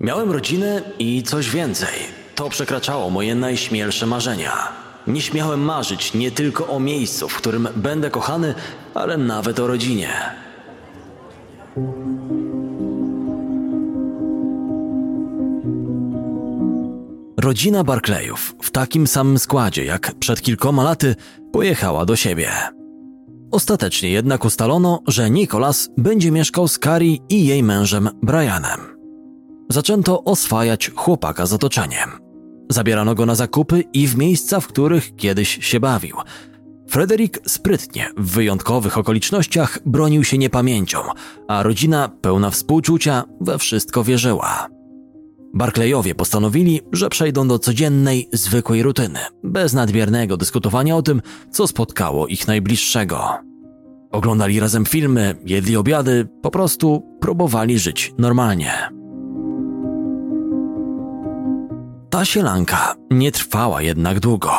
Miałem 0.00 0.30
rodzinę 0.30 0.82
i 0.98 1.22
coś 1.22 1.50
więcej. 1.50 2.22
To 2.34 2.48
przekraczało 2.48 3.10
moje 3.10 3.34
najśmielsze 3.34 4.06
marzenia. 4.06 4.52
Nie 5.06 5.22
śmiałem 5.22 5.60
marzyć 5.60 6.14
nie 6.14 6.30
tylko 6.30 6.68
o 6.68 6.80
miejscu, 6.80 7.28
w 7.28 7.36
którym 7.36 7.68
będę 7.76 8.10
kochany, 8.10 8.54
ale 8.94 9.16
nawet 9.16 9.60
o 9.60 9.66
rodzinie. 9.66 10.10
Rodzina 17.42 17.84
Barclayów 17.84 18.54
w 18.62 18.70
takim 18.70 19.06
samym 19.06 19.38
składzie 19.38 19.84
jak 19.84 20.14
przed 20.18 20.42
kilkoma 20.42 20.82
laty 20.82 21.16
pojechała 21.52 22.04
do 22.04 22.16
siebie. 22.16 22.50
Ostatecznie 23.50 24.10
jednak 24.10 24.44
ustalono, 24.44 25.02
że 25.08 25.30
Nicholas 25.30 25.88
będzie 25.98 26.30
mieszkał 26.30 26.68
z 26.68 26.78
Carrie 26.78 27.18
i 27.28 27.46
jej 27.46 27.62
mężem 27.62 28.10
Brianem. 28.22 28.80
Zaczęto 29.70 30.24
oswajać 30.24 30.90
chłopaka 30.94 31.46
z 31.46 31.52
otoczeniem. 31.52 32.10
Zabierano 32.70 33.14
go 33.14 33.26
na 33.26 33.34
zakupy 33.34 33.84
i 33.92 34.06
w 34.06 34.16
miejsca, 34.16 34.60
w 34.60 34.66
których 34.66 35.16
kiedyś 35.16 35.58
się 35.64 35.80
bawił. 35.80 36.16
Frederick 36.88 37.50
sprytnie, 37.50 38.10
w 38.16 38.30
wyjątkowych 38.30 38.98
okolicznościach 38.98 39.78
bronił 39.86 40.24
się 40.24 40.38
niepamięcią, 40.38 40.98
a 41.48 41.62
rodzina, 41.62 42.08
pełna 42.20 42.50
współczucia, 42.50 43.24
we 43.40 43.58
wszystko 43.58 44.04
wierzyła. 44.04 44.68
Barclayowie 45.54 46.14
postanowili, 46.14 46.80
że 46.92 47.08
przejdą 47.08 47.48
do 47.48 47.58
codziennej, 47.58 48.28
zwykłej 48.32 48.82
rutyny, 48.82 49.18
bez 49.44 49.72
nadmiernego 49.72 50.36
dyskutowania 50.36 50.96
o 50.96 51.02
tym, 51.02 51.22
co 51.50 51.66
spotkało 51.66 52.26
ich 52.26 52.48
najbliższego. 52.48 53.28
Oglądali 54.10 54.60
razem 54.60 54.84
filmy, 54.84 55.34
jedli 55.46 55.76
obiady, 55.76 56.28
po 56.42 56.50
prostu 56.50 57.02
próbowali 57.20 57.78
żyć 57.78 58.14
normalnie. 58.18 58.72
Ta 62.10 62.24
sielanka 62.24 62.94
nie 63.10 63.32
trwała 63.32 63.82
jednak 63.82 64.20
długo. 64.20 64.52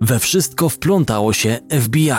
We 0.00 0.18
wszystko 0.18 0.68
wplątało 0.68 1.32
się 1.32 1.58
FBI, 1.80 2.10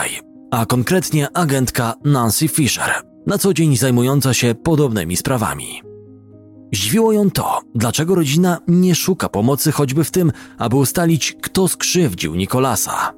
a 0.52 0.66
konkretnie 0.66 1.38
agentka 1.38 1.94
Nancy 2.06 2.48
Fisher, 2.48 2.92
na 3.28 3.38
co 3.38 3.54
dzień 3.54 3.78
zajmująca 3.78 4.34
się 4.34 4.56
podobnymi 4.56 5.18
sprawami. 5.18 5.92
Zdziwiło 6.74 7.12
ją 7.12 7.32
to, 7.32 7.62
dlaczego 7.76 8.16
rodzina 8.16 8.60
nie 8.68 8.96
szuka 8.96 9.30
pomocy 9.30 9.72
choćby 9.72 10.04
w 10.04 10.12
tym, 10.12 10.32
aby 10.58 10.76
ustalić, 10.76 11.38
kto 11.42 11.68
skrzywdził 11.68 12.36
Nikolasa. 12.36 13.14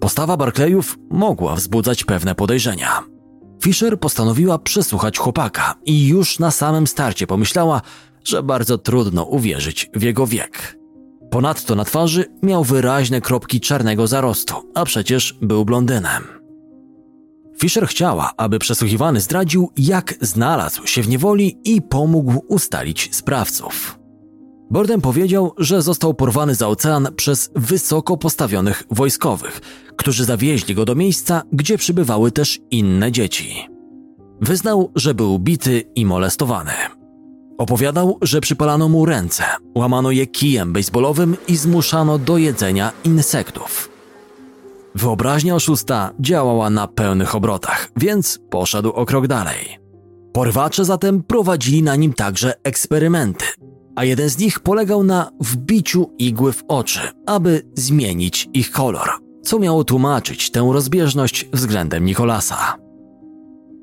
Postawa 0.00 0.36
Barclayów 0.36 0.98
mogła 1.10 1.54
wzbudzać 1.54 2.04
pewne 2.04 2.34
podejrzenia. 2.34 3.02
Fisher 3.62 4.00
postanowiła 4.00 4.58
przesłuchać 4.58 5.18
chłopaka 5.18 5.74
i 5.84 6.06
już 6.06 6.38
na 6.38 6.50
samym 6.50 6.86
starcie 6.86 7.26
pomyślała, 7.26 7.82
że 8.24 8.42
bardzo 8.42 8.78
trudno 8.78 9.24
uwierzyć 9.24 9.90
w 9.94 10.02
jego 10.02 10.26
wiek. 10.26 10.78
Ponadto 11.30 11.74
na 11.74 11.84
twarzy 11.84 12.24
miał 12.42 12.64
wyraźne 12.64 13.20
kropki 13.20 13.60
czarnego 13.60 14.06
zarostu, 14.06 14.54
a 14.74 14.84
przecież 14.84 15.38
był 15.42 15.64
blondynem. 15.64 16.35
Fisher 17.60 17.88
chciała, 17.88 18.32
aby 18.36 18.58
przesłuchiwany 18.58 19.20
zdradził, 19.20 19.70
jak 19.76 20.14
znalazł 20.20 20.86
się 20.86 21.02
w 21.02 21.08
niewoli 21.08 21.58
i 21.64 21.82
pomógł 21.82 22.44
ustalić 22.48 23.16
sprawców. 23.16 23.98
Borden 24.70 25.00
powiedział, 25.00 25.52
że 25.58 25.82
został 25.82 26.14
porwany 26.14 26.54
za 26.54 26.68
ocean 26.68 27.08
przez 27.16 27.50
wysoko 27.54 28.16
postawionych 28.16 28.82
wojskowych, 28.90 29.60
którzy 29.96 30.24
zawieźli 30.24 30.74
go 30.74 30.84
do 30.84 30.94
miejsca, 30.94 31.42
gdzie 31.52 31.78
przybywały 31.78 32.32
też 32.32 32.60
inne 32.70 33.12
dzieci. 33.12 33.68
Wyznał, 34.40 34.92
że 34.94 35.14
był 35.14 35.38
bity 35.38 35.84
i 35.94 36.06
molestowany. 36.06 36.72
Opowiadał, 37.58 38.18
że 38.22 38.40
przypalano 38.40 38.88
mu 38.88 39.06
ręce, 39.06 39.44
łamano 39.74 40.10
je 40.10 40.26
kijem 40.26 40.72
baseballowym 40.72 41.36
i 41.48 41.56
zmuszano 41.56 42.18
do 42.18 42.38
jedzenia 42.38 42.92
insektów. 43.04 43.95
Wyobraźnia 44.96 45.54
oszusta 45.54 46.10
działała 46.20 46.70
na 46.70 46.86
pełnych 46.86 47.34
obrotach, 47.34 47.90
więc 47.96 48.40
poszedł 48.50 48.90
o 48.90 49.06
krok 49.06 49.26
dalej. 49.26 49.78
Porwacze 50.32 50.84
zatem 50.84 51.22
prowadzili 51.22 51.82
na 51.82 51.96
nim 51.96 52.12
także 52.12 52.54
eksperymenty, 52.64 53.44
a 53.96 54.04
jeden 54.04 54.28
z 54.28 54.38
nich 54.38 54.60
polegał 54.60 55.04
na 55.04 55.30
wbiciu 55.40 56.10
igły 56.18 56.52
w 56.52 56.64
oczy, 56.68 57.00
aby 57.26 57.62
zmienić 57.74 58.48
ich 58.54 58.70
kolor, 58.70 59.08
co 59.42 59.58
miało 59.58 59.84
tłumaczyć 59.84 60.50
tę 60.50 60.68
rozbieżność 60.72 61.48
względem 61.52 62.04
Nikolasa. 62.04 62.74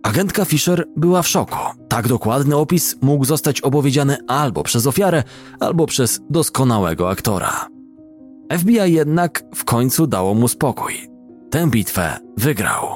Agentka 0.04 0.46
Fisher 0.46 0.86
była 0.98 1.22
w 1.22 1.28
szoku. 1.28 1.58
Tak 1.90 2.08
dokładny 2.08 2.56
opis 2.56 2.96
mógł 3.02 3.26
zostać 3.26 3.62
opowiedziany 3.62 4.18
albo 4.28 4.64
przez 4.64 4.88
ofiarę, 4.88 5.24
albo 5.60 5.86
przez 5.86 6.22
doskonałego 6.30 7.10
aktora. 7.10 7.73
FBI 8.52 8.94
jednak 8.94 9.44
w 9.56 9.64
końcu 9.64 10.08
dało 10.08 10.34
mu 10.34 10.48
spokój. 10.48 10.94
Tę 11.50 11.70
bitwę 11.70 12.20
wygrał. 12.38 12.88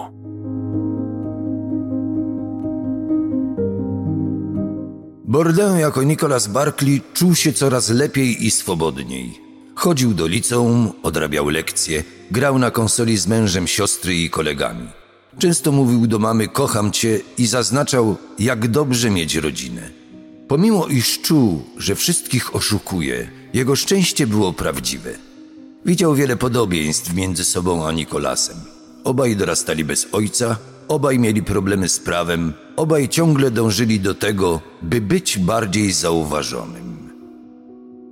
Bourdain 5.25 5.77
jako 5.77 6.03
Nicholas 6.03 6.47
Barkley 6.47 7.01
czuł 7.13 7.35
się 7.35 7.53
coraz 7.53 7.89
lepiej 7.89 8.45
i 8.45 8.51
swobodniej. 8.51 9.39
Chodził 9.75 10.13
do 10.13 10.27
liceum, 10.27 10.91
odrabiał 11.03 11.49
lekcje, 11.49 12.03
grał 12.31 12.59
na 12.59 12.71
konsoli 12.71 13.17
z 13.17 13.27
mężem 13.27 13.67
siostry 13.67 14.15
i 14.15 14.29
kolegami. 14.29 14.87
Często 15.39 15.71
mówił 15.71 16.07
do 16.07 16.19
mamy 16.19 16.47
kocham 16.47 16.91
cię 16.91 17.19
i 17.37 17.47
zaznaczał, 17.47 18.15
jak 18.39 18.67
dobrze 18.67 19.09
mieć 19.09 19.35
rodzinę. 19.35 19.89
Pomimo 20.47 20.87
iż 20.87 21.21
czuł, 21.21 21.63
że 21.77 21.95
wszystkich 21.95 22.55
oszukuje, 22.55 23.29
jego 23.53 23.75
szczęście 23.75 24.27
było 24.27 24.53
prawdziwe. 24.53 25.26
Widział 25.87 26.15
wiele 26.15 26.35
podobieństw 26.35 27.13
między 27.13 27.43
sobą 27.43 27.87
a 27.87 27.91
Nikolasem. 27.91 28.57
Obaj 29.03 29.35
dorastali 29.35 29.85
bez 29.85 30.07
ojca, 30.11 30.57
obaj 30.87 31.19
mieli 31.19 31.43
problemy 31.43 31.89
z 31.89 31.99
prawem, 31.99 32.53
obaj 32.75 33.09
ciągle 33.09 33.51
dążyli 33.51 33.99
do 33.99 34.13
tego, 34.13 34.61
by 34.81 35.01
być 35.01 35.37
bardziej 35.37 35.91
zauważonym. 35.91 37.09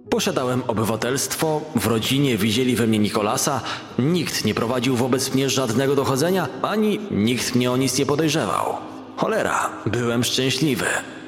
Posiadałem 0.09 0.63
obywatelstwo, 0.67 1.61
w 1.75 1.87
rodzinie 1.87 2.37
widzieli 2.37 2.75
we 2.75 2.87
mnie 2.87 2.99
Nikolasa, 2.99 3.61
nikt 3.99 4.45
nie 4.45 4.53
prowadził 4.53 4.95
wobec 4.95 5.33
mnie 5.33 5.49
żadnego 5.49 5.95
dochodzenia, 5.95 6.47
ani 6.61 6.99
nikt 7.11 7.55
mnie 7.55 7.71
o 7.71 7.77
nic 7.77 7.97
nie 7.97 8.05
podejrzewał. 8.05 8.77
Cholera, 9.17 9.69
byłem 9.85 10.23
szczęśliwy. 10.23 10.85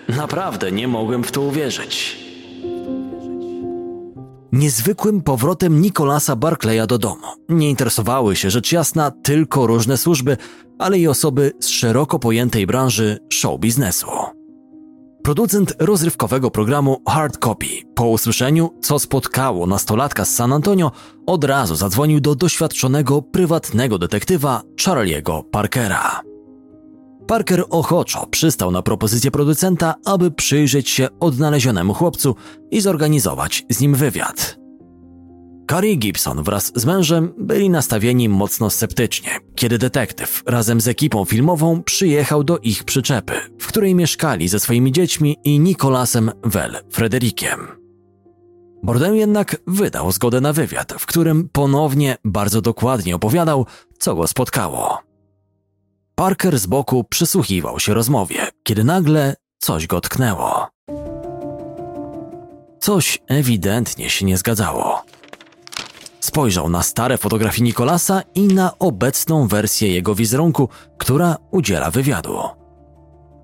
Naprawdę 0.07 0.71
nie 0.71 0.87
mogłem 0.87 1.23
w 1.23 1.31
to 1.31 1.41
uwierzyć. 1.41 2.26
Niezwykłym 4.51 5.21
powrotem 5.21 5.81
Nikolasa 5.81 6.35
Barclaya 6.35 6.87
do 6.87 6.97
domu 6.97 7.27
nie 7.49 7.69
interesowały 7.69 8.35
się 8.35 8.49
rzecz 8.49 8.71
jasna 8.71 9.11
tylko 9.11 9.67
różne 9.67 9.97
służby, 9.97 10.37
ale 10.79 10.99
i 10.99 11.07
osoby 11.07 11.51
z 11.59 11.67
szeroko 11.67 12.19
pojętej 12.19 12.67
branży 12.67 13.19
show 13.33 13.59
biznesu. 13.59 14.07
Producent 15.23 15.73
rozrywkowego 15.79 16.51
programu 16.51 17.01
Hard 17.07 17.37
Copy, 17.37 17.65
po 17.95 18.07
usłyszeniu, 18.07 18.69
co 18.81 18.99
spotkało 18.99 19.67
nastolatka 19.67 20.25
z 20.25 20.35
San 20.35 20.53
Antonio, 20.53 20.91
od 21.25 21.43
razu 21.43 21.75
zadzwonił 21.75 22.19
do 22.19 22.35
doświadczonego 22.35 23.21
prywatnego 23.21 23.97
detektywa 23.97 24.61
Charlie'ego 24.81 25.43
Parkera. 25.51 26.21
Parker 27.27 27.63
ochoczo 27.69 28.27
przystał 28.27 28.71
na 28.71 28.81
propozycję 28.81 29.31
producenta, 29.31 29.95
aby 30.05 30.31
przyjrzeć 30.31 30.89
się 30.89 31.07
odnalezionemu 31.19 31.93
chłopcu 31.93 32.35
i 32.71 32.81
zorganizować 32.81 33.65
z 33.69 33.81
nim 33.81 33.95
wywiad. 33.95 34.57
Carrie 35.69 35.95
Gibson 35.95 36.43
wraz 36.43 36.71
z 36.75 36.85
mężem 36.85 37.33
byli 37.37 37.69
nastawieni 37.69 38.29
mocno 38.29 38.69
sceptycznie, 38.69 39.29
kiedy 39.55 39.77
detektyw 39.77 40.43
razem 40.45 40.81
z 40.81 40.87
ekipą 40.87 41.25
filmową 41.25 41.83
przyjechał 41.83 42.43
do 42.43 42.57
ich 42.57 42.83
przyczepy, 42.83 43.33
w 43.59 43.67
której 43.67 43.95
mieszkali 43.95 44.47
ze 44.47 44.59
swoimi 44.59 44.91
dziećmi 44.91 45.37
i 45.43 45.59
Nicolasem 45.59 46.31
Well 46.45 46.75
Frederikiem. 46.91 47.67
Bourdain 48.83 49.15
jednak 49.15 49.55
wydał 49.67 50.11
zgodę 50.11 50.41
na 50.41 50.53
wywiad, 50.53 50.93
w 50.99 51.05
którym 51.05 51.49
ponownie 51.51 52.17
bardzo 52.25 52.61
dokładnie 52.61 53.15
opowiadał, 53.15 53.65
co 53.99 54.15
go 54.15 54.27
spotkało. 54.27 55.06
Parker 56.19 56.59
z 56.59 56.65
boku 56.65 57.03
przysłuchiwał 57.03 57.79
się 57.79 57.93
rozmowie, 57.93 58.47
kiedy 58.63 58.83
nagle 58.83 59.35
coś 59.57 59.87
go 59.87 60.01
tknęło. 60.01 60.67
Coś 62.79 63.19
ewidentnie 63.27 64.09
się 64.09 64.25
nie 64.25 64.37
zgadzało. 64.37 65.03
Spojrzał 66.19 66.69
na 66.69 66.83
stare 66.83 67.17
fotografie 67.17 67.63
Nikolasa 67.63 68.21
i 68.35 68.47
na 68.47 68.79
obecną 68.79 69.47
wersję 69.47 69.93
jego 69.93 70.15
wizerunku, 70.15 70.69
która 70.97 71.37
udziela 71.51 71.91
wywiadu. 71.91 72.39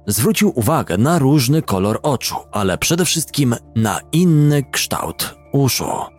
Zwrócił 0.08 0.52
uwagę 0.56 0.98
na 0.98 1.20
różny 1.20 1.62
kolor 1.62 2.00
oczu, 2.04 2.36
ale 2.52 2.78
przede 2.78 3.06
wszystkim 3.06 3.56
na 3.76 4.00
inny 4.12 4.64
kształt 4.72 5.36
uszu. 5.52 6.13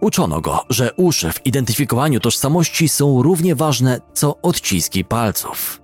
Uczono 0.00 0.40
go, 0.40 0.64
że 0.70 0.92
uszy 0.96 1.32
w 1.32 1.46
identyfikowaniu 1.46 2.20
tożsamości 2.20 2.88
są 2.88 3.22
równie 3.22 3.54
ważne 3.54 4.00
co 4.12 4.36
odciski 4.42 5.04
palców. 5.04 5.82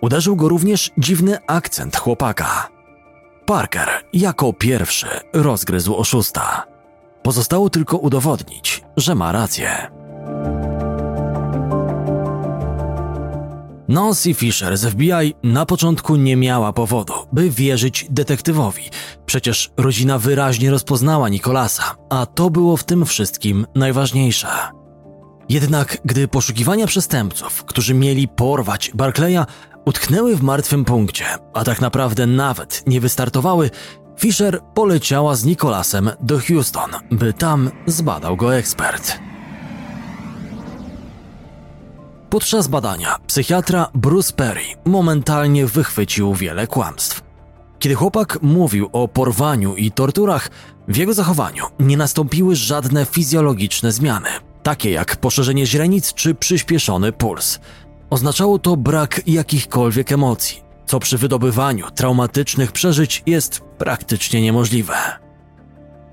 Uderzył 0.00 0.36
go 0.36 0.48
również 0.48 0.90
dziwny 0.98 1.38
akcent 1.46 1.96
chłopaka. 1.96 2.68
Parker 3.46 3.88
jako 4.12 4.52
pierwszy 4.52 5.06
rozgryzł 5.32 5.94
oszusta. 5.94 6.66
Pozostało 7.22 7.70
tylko 7.70 7.96
udowodnić, 7.96 8.84
że 8.96 9.14
ma 9.14 9.32
rację. 9.32 9.97
Nancy 13.88 14.34
Fisher 14.34 14.78
z 14.78 14.86
FBI 14.86 15.34
na 15.42 15.66
początku 15.66 16.16
nie 16.16 16.36
miała 16.36 16.72
powodu, 16.72 17.12
by 17.32 17.50
wierzyć 17.50 18.06
detektywowi. 18.10 18.82
Przecież 19.26 19.70
rodzina 19.76 20.18
wyraźnie 20.18 20.70
rozpoznała 20.70 21.28
Nikolasa, 21.28 21.96
a 22.10 22.26
to 22.26 22.50
było 22.50 22.76
w 22.76 22.84
tym 22.84 23.06
wszystkim 23.06 23.66
najważniejsze. 23.74 24.48
Jednak 25.48 25.98
gdy 26.04 26.28
poszukiwania 26.28 26.86
przestępców, 26.86 27.64
którzy 27.64 27.94
mieli 27.94 28.28
porwać 28.28 28.90
Barclaya, 28.94 29.44
utknęły 29.84 30.36
w 30.36 30.42
martwym 30.42 30.84
punkcie, 30.84 31.24
a 31.54 31.64
tak 31.64 31.80
naprawdę 31.80 32.26
nawet 32.26 32.82
nie 32.86 33.00
wystartowały, 33.00 33.70
Fisher 34.20 34.60
poleciała 34.74 35.34
z 35.34 35.44
Nicolasem 35.44 36.10
do 36.20 36.38
Houston, 36.38 36.90
by 37.10 37.32
tam 37.32 37.70
zbadał 37.86 38.36
go 38.36 38.56
ekspert. 38.56 39.18
Podczas 42.30 42.68
badania 42.68 43.16
psychiatra 43.26 43.90
Bruce 43.94 44.32
Perry 44.32 44.60
momentalnie 44.84 45.66
wychwycił 45.66 46.34
wiele 46.34 46.66
kłamstw. 46.66 47.22
Kiedy 47.78 47.94
chłopak 47.94 48.38
mówił 48.42 48.88
o 48.92 49.08
porwaniu 49.08 49.76
i 49.76 49.90
torturach, 49.90 50.50
w 50.88 50.96
jego 50.96 51.14
zachowaniu 51.14 51.64
nie 51.78 51.96
nastąpiły 51.96 52.56
żadne 52.56 53.06
fizjologiczne 53.06 53.92
zmiany, 53.92 54.28
takie 54.62 54.90
jak 54.90 55.16
poszerzenie 55.16 55.66
źrenic 55.66 56.14
czy 56.14 56.34
przyspieszony 56.34 57.12
puls. 57.12 57.58
Oznaczało 58.10 58.58
to 58.58 58.76
brak 58.76 59.20
jakichkolwiek 59.26 60.12
emocji, 60.12 60.62
co 60.86 61.00
przy 61.00 61.18
wydobywaniu 61.18 61.90
traumatycznych 61.94 62.72
przeżyć 62.72 63.22
jest 63.26 63.60
praktycznie 63.78 64.40
niemożliwe. 64.42 65.27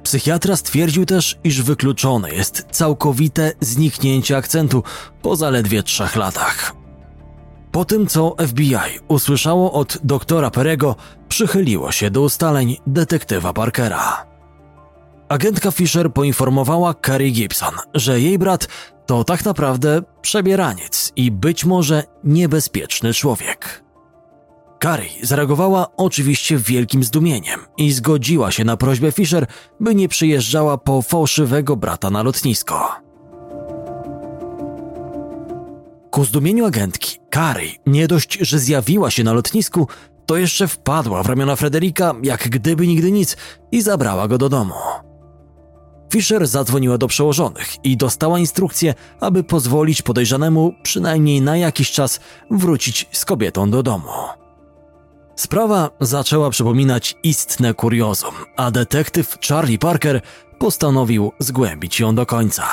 Psychiatra 0.05 0.55
stwierdził 0.55 1.05
też, 1.05 1.37
iż 1.43 1.61
wykluczone 1.61 2.31
jest 2.31 2.65
całkowite 2.71 3.51
zniknięcie 3.59 4.37
akcentu 4.37 4.83
po 5.21 5.35
zaledwie 5.35 5.83
trzech 5.83 6.15
latach. 6.15 6.73
Po 7.71 7.85
tym, 7.85 8.07
co 8.07 8.35
FBI 8.47 8.75
usłyszało 9.07 9.73
od 9.73 9.97
doktora 10.03 10.51
Perego, 10.51 10.95
przychyliło 11.29 11.91
się 11.91 12.11
do 12.11 12.21
ustaleń 12.21 12.77
detektywa 12.87 13.53
Parkera. 13.53 14.25
Agentka 15.29 15.71
Fisher 15.71 16.13
poinformowała 16.13 16.93
Carrie 17.05 17.31
Gibson, 17.31 17.73
że 17.93 18.21
jej 18.21 18.39
brat 18.39 18.67
to 19.05 19.23
tak 19.23 19.45
naprawdę 19.45 20.01
przebieraniec 20.21 21.11
i 21.15 21.31
być 21.31 21.65
może 21.65 22.03
niebezpieczny 22.23 23.13
człowiek. 23.13 23.83
Carrie 24.83 25.09
zareagowała 25.21 25.87
oczywiście 25.97 26.57
wielkim 26.57 27.03
zdumieniem 27.03 27.59
i 27.77 27.91
zgodziła 27.91 28.51
się 28.51 28.63
na 28.63 28.77
prośbę 28.77 29.11
Fisher, 29.11 29.47
by 29.79 29.95
nie 29.95 30.07
przyjeżdżała 30.07 30.77
po 30.77 31.01
fałszywego 31.01 31.75
brata 31.75 32.09
na 32.09 32.23
lotnisko. 32.23 32.91
Ku 36.11 36.25
zdumieniu 36.25 36.65
agentki, 36.65 37.19
Carrie 37.33 37.71
nie 37.85 38.07
dość, 38.07 38.37
że 38.41 38.59
zjawiła 38.59 39.11
się 39.11 39.23
na 39.23 39.33
lotnisku, 39.33 39.87
to 40.25 40.37
jeszcze 40.37 40.67
wpadła 40.67 41.23
w 41.23 41.27
ramiona 41.27 41.55
Frederika, 41.55 42.13
jak 42.23 42.49
gdyby 42.49 42.87
nigdy 42.87 43.11
nic, 43.11 43.37
i 43.71 43.81
zabrała 43.81 44.27
go 44.27 44.37
do 44.37 44.49
domu. 44.49 44.73
Fisher 46.13 46.47
zadzwoniła 46.47 46.97
do 46.97 47.07
przełożonych 47.07 47.85
i 47.85 47.97
dostała 47.97 48.39
instrukcję, 48.39 48.93
aby 49.19 49.43
pozwolić 49.43 50.01
podejrzanemu 50.01 50.73
przynajmniej 50.83 51.41
na 51.41 51.57
jakiś 51.57 51.91
czas 51.91 52.19
wrócić 52.51 53.09
z 53.11 53.25
kobietą 53.25 53.71
do 53.71 53.83
domu. 53.83 54.11
Sprawa 55.35 55.89
zaczęła 55.99 56.49
przypominać 56.49 57.15
istne 57.23 57.73
kuriozum, 57.73 58.33
a 58.57 58.71
detektyw 58.71 59.37
Charlie 59.49 59.79
Parker 59.79 60.21
postanowił 60.59 61.31
zgłębić 61.39 61.99
ją 61.99 62.15
do 62.15 62.25
końca. 62.25 62.63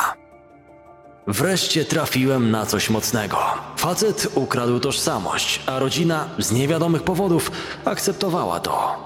Wreszcie 1.27 1.85
trafiłem 1.85 2.51
na 2.51 2.66
coś 2.66 2.90
mocnego. 2.90 3.38
Facet 3.77 4.29
ukradł 4.35 4.81
tożsamość, 4.81 5.61
a 5.66 5.79
rodzina 5.79 6.29
z 6.38 6.53
niewiadomych 6.53 7.03
powodów 7.03 7.51
akceptowała 7.85 8.61
to. 8.61 8.96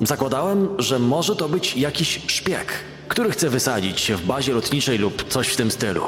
Zakładałem, 0.00 0.68
że 0.78 0.98
może 0.98 1.36
to 1.36 1.48
być 1.48 1.76
jakiś 1.76 2.22
szpieg, 2.26 2.72
który 3.08 3.30
chce 3.30 3.50
wysadzić 3.50 4.00
się 4.00 4.16
w 4.16 4.26
bazie 4.26 4.52
lotniczej 4.52 4.98
lub 4.98 5.28
coś 5.28 5.48
w 5.48 5.56
tym 5.56 5.70
stylu. 5.70 6.04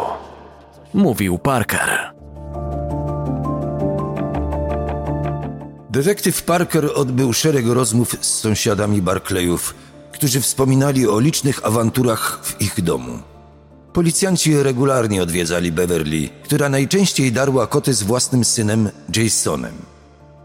Mówił 0.95 1.39
Parker. 1.39 2.20
Detektyw 5.91 6.43
Parker 6.43 6.91
odbył 6.95 7.33
szereg 7.33 7.67
rozmów 7.67 8.17
z 8.21 8.27
sąsiadami 8.27 9.03
Barclayów, 9.03 9.75
którzy 10.13 10.41
wspominali 10.41 11.09
o 11.09 11.21
licznych 11.21 11.67
awanturach 11.67 12.41
w 12.43 12.61
ich 12.61 12.83
domu. 12.83 13.19
Policjanci 13.93 14.63
regularnie 14.63 15.23
odwiedzali 15.23 15.73
Beverly, 15.73 16.29
która 16.45 16.69
najczęściej 16.69 17.33
darła 17.33 17.67
koty 17.67 17.95
z 17.95 18.03
własnym 18.03 18.45
synem 18.45 18.91
Jasonem. 19.17 19.75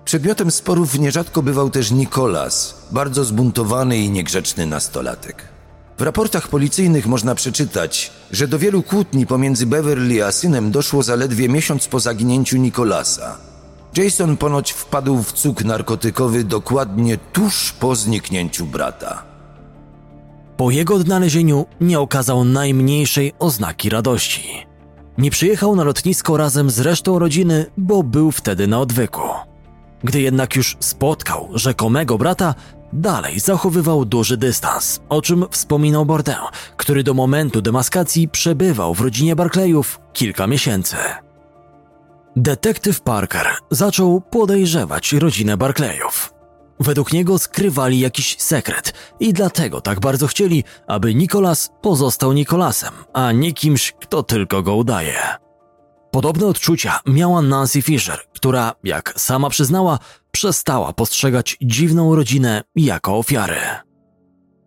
Przedmiotem 0.06 0.52
sporów 0.52 1.00
nierzadko 1.00 1.42
bywał 1.42 1.70
też 1.70 1.92
Nicholas, 1.92 2.78
bardzo 2.92 3.24
zbuntowany 3.24 3.98
i 3.98 4.10
niegrzeczny 4.10 4.66
nastolatek. 4.66 5.44
W 5.98 6.02
raportach 6.02 6.48
policyjnych 6.48 7.08
można 7.08 7.36
przeczytać, 7.36 8.12
że 8.32 8.48
do 8.48 8.60
wielu 8.60 8.84
kłótni 8.84 9.28
pomiędzy 9.28 9.66
Beverly 9.66 10.26
a 10.26 10.32
synem 10.32 10.72
doszło 10.72 11.04
zaledwie 11.04 11.50
miesiąc 11.50 11.88
po 11.88 12.00
zaginięciu 12.00 12.58
Nicholasa. 12.58 13.55
Jason 13.98 14.38
ponoć 14.38 14.72
wpadł 14.72 15.24
w 15.24 15.34
cuk 15.34 15.64
narkotykowy 15.64 16.44
dokładnie 16.44 17.18
tuż 17.18 17.74
po 17.74 17.96
zniknięciu 17.96 18.66
brata. 18.66 19.24
Po 20.58 20.72
jego 20.72 20.96
odnalezieniu 20.96 21.66
nie 21.82 22.00
okazał 22.00 22.44
najmniejszej 22.44 23.34
oznaki 23.40 23.90
radości. 23.90 24.66
Nie 25.18 25.32
przyjechał 25.32 25.76
na 25.76 25.84
lotnisko 25.84 26.38
razem 26.38 26.70
z 26.70 26.80
resztą 26.80 27.20
rodziny, 27.20 27.66
bo 27.78 28.04
był 28.04 28.32
wtedy 28.32 28.68
na 28.68 28.80
odwyku. 28.80 29.22
Gdy 30.04 30.22
jednak 30.22 30.56
już 30.56 30.78
spotkał 30.80 31.50
rzekomego 31.54 32.18
brata, 32.18 32.56
dalej 32.94 33.40
zachowywał 33.40 34.06
duży 34.06 34.38
dystans, 34.38 35.00
o 35.10 35.22
czym 35.22 35.46
wspominał 35.52 36.06
Bourdain, 36.06 36.38
który 36.78 37.04
do 37.04 37.14
momentu 37.14 37.62
demaskacji 37.62 38.28
przebywał 38.28 38.94
w 38.94 39.02
rodzinie 39.02 39.36
Barclayów 39.36 40.00
kilka 40.14 40.48
miesięcy. 40.48 40.98
Detektyw 42.36 43.02
Parker 43.02 43.48
zaczął 43.72 44.22
podejrzewać 44.22 45.14
rodzinę 45.14 45.58
Barclayów. 45.58 46.34
Według 46.80 47.14
niego 47.14 47.40
skrywali 47.40 48.00
jakiś 48.00 48.36
sekret 48.40 48.94
i 49.20 49.34
dlatego 49.34 49.82
tak 49.82 50.00
bardzo 50.00 50.28
chcieli, 50.28 50.64
aby 50.88 51.16
Nicholas 51.16 51.70
pozostał 51.82 52.34
Nicholasem, 52.34 52.94
a 53.14 53.32
nie 53.32 53.54
kimś, 53.54 53.92
kto 53.92 54.24
tylko 54.24 54.62
go 54.62 54.76
udaje. 54.76 55.20
Podobne 56.12 56.48
odczucia 56.48 57.00
miała 57.06 57.42
Nancy 57.42 57.82
Fisher, 57.82 58.20
która, 58.34 58.74
jak 58.84 59.14
sama 59.18 59.50
przyznała, 59.50 60.00
przestała 60.32 60.94
postrzegać 60.94 61.58
dziwną 61.62 62.16
rodzinę 62.16 62.64
jako 62.76 63.18
ofiary. 63.18 63.85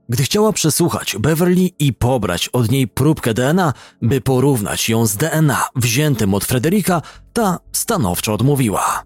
Gdy 0.08 0.22
chciała 0.22 0.52
przesłuchać 0.52 1.16
Beverly 1.18 1.70
i 1.78 1.92
pobrać 1.92 2.48
od 2.48 2.70
niej 2.70 2.88
próbkę 2.88 3.34
DNA, 3.34 3.72
by 4.02 4.20
porównać 4.20 4.88
ją 4.88 5.06
z 5.06 5.16
DNA 5.16 5.64
wziętym 5.76 6.34
od 6.34 6.44
Frederika, 6.44 7.02
ta 7.32 7.58
stanowczo 7.72 8.34
odmówiła. 8.34 9.02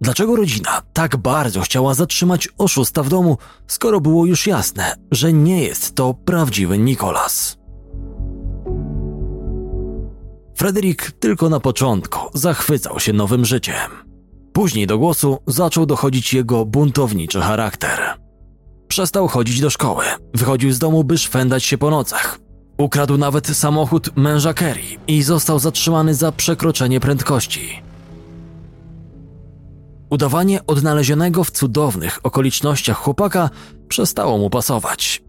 Dlaczego 0.00 0.36
rodzina 0.36 0.82
tak 0.92 1.16
bardzo 1.16 1.60
chciała 1.60 1.94
zatrzymać 1.94 2.48
oszusta 2.58 3.02
w 3.02 3.08
domu, 3.08 3.38
skoro 3.66 4.00
było 4.00 4.26
już 4.26 4.46
jasne, 4.46 4.94
że 5.10 5.32
nie 5.32 5.62
jest 5.62 5.94
to 5.94 6.14
prawdziwy 6.14 6.78
Nikolas? 6.78 7.58
Frederick 10.56 11.12
tylko 11.12 11.48
na 11.48 11.60
początku 11.60 12.18
zachwycał 12.34 13.00
się 13.00 13.12
nowym 13.12 13.44
życiem. 13.44 13.90
Później 14.52 14.86
do 14.86 14.98
głosu 14.98 15.38
zaczął 15.46 15.86
dochodzić 15.86 16.34
jego 16.34 16.64
buntowniczy 16.64 17.40
charakter. 17.40 18.27
Przestał 18.88 19.28
chodzić 19.28 19.60
do 19.60 19.70
szkoły, 19.70 20.04
wychodził 20.34 20.72
z 20.72 20.78
domu, 20.78 21.04
by 21.04 21.18
szwendać 21.18 21.64
się 21.64 21.78
po 21.78 21.90
nocach. 21.90 22.38
Ukradł 22.78 23.18
nawet 23.18 23.46
samochód 23.46 24.16
męża 24.16 24.54
Kerry 24.54 24.82
i 25.06 25.22
został 25.22 25.58
zatrzymany 25.58 26.14
za 26.14 26.32
przekroczenie 26.32 27.00
prędkości. 27.00 27.82
Udawanie 30.10 30.66
odnalezionego 30.66 31.44
w 31.44 31.50
cudownych 31.50 32.18
okolicznościach 32.22 32.96
chłopaka 32.96 33.50
przestało 33.88 34.38
mu 34.38 34.50
pasować. 34.50 35.22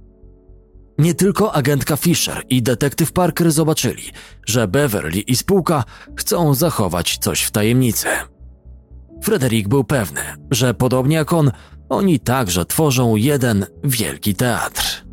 Nie 0.98 1.14
tylko 1.14 1.54
agentka 1.54 1.98
Fisher 1.98 2.44
i 2.50 2.64
detektyw 2.64 3.12
Parker 3.12 3.52
zobaczyli, 3.52 4.04
że 4.46 4.68
Beverly 4.68 5.20
i 5.20 5.36
spółka 5.36 5.84
chcą 6.16 6.54
zachować 6.54 7.18
coś 7.18 7.42
w 7.42 7.52
tajemnicy. 7.52 8.08
Frederick 9.24 9.70
był 9.70 9.84
pewny, 9.84 10.22
że 10.52 10.74
podobnie 10.74 11.16
jak 11.16 11.34
on, 11.34 11.52
oni 11.90 12.20
także 12.20 12.66
tworzą 12.66 13.16
jeden 13.16 13.66
wielki 13.84 14.36
teatr. 14.36 15.04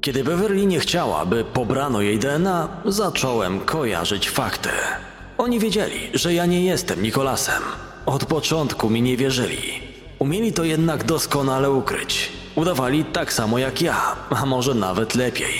Kiedy 0.00 0.24
Beverly 0.24 0.66
nie 0.66 0.80
chciała, 0.80 1.26
by 1.26 1.44
pobrano 1.44 2.00
jej 2.00 2.18
DNA, 2.18 2.68
zacząłem 2.84 3.60
kojarzyć 3.60 4.30
fakty. 4.30 4.68
Oni 5.38 5.58
wiedzieli, 5.58 6.10
że 6.14 6.34
ja 6.34 6.46
nie 6.46 6.64
jestem 6.64 7.02
Nikolasem. 7.02 7.62
Od 8.06 8.24
początku 8.24 8.90
mi 8.90 9.02
nie 9.02 9.16
wierzyli. 9.16 9.62
Umieli 10.18 10.52
to 10.52 10.64
jednak 10.64 11.04
doskonale 11.04 11.70
ukryć. 11.70 12.32
Udawali 12.54 13.04
tak 13.04 13.32
samo 13.32 13.58
jak 13.58 13.82
ja, 13.82 14.16
a 14.30 14.46
może 14.46 14.74
nawet 14.74 15.14
lepiej. 15.14 15.52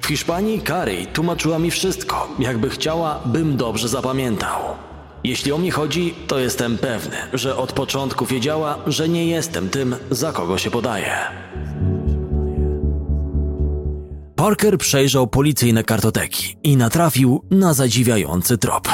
W 0.00 0.06
Hiszpanii 0.06 0.62
Carey 0.62 1.06
tłumaczyła 1.06 1.58
mi 1.58 1.70
wszystko, 1.70 2.28
jakby 2.38 2.70
chciała, 2.70 3.20
bym 3.26 3.56
dobrze 3.56 3.88
zapamiętał. 3.88 4.87
Jeśli 5.28 5.52
o 5.52 5.58
mnie 5.58 5.70
chodzi, 5.70 6.14
to 6.26 6.38
jestem 6.38 6.78
pewny, 6.78 7.16
że 7.32 7.56
od 7.56 7.72
początku 7.72 8.26
wiedziała, 8.26 8.78
że 8.86 9.08
nie 9.08 9.26
jestem 9.26 9.68
tym, 9.68 9.96
za 10.10 10.32
kogo 10.32 10.58
się 10.58 10.70
podaje. 10.70 11.16
Parker 14.36 14.78
przejrzał 14.78 15.26
policyjne 15.26 15.84
kartoteki 15.84 16.56
i 16.62 16.76
natrafił 16.76 17.44
na 17.50 17.74
zadziwiający 17.74 18.58
trop. 18.58 18.88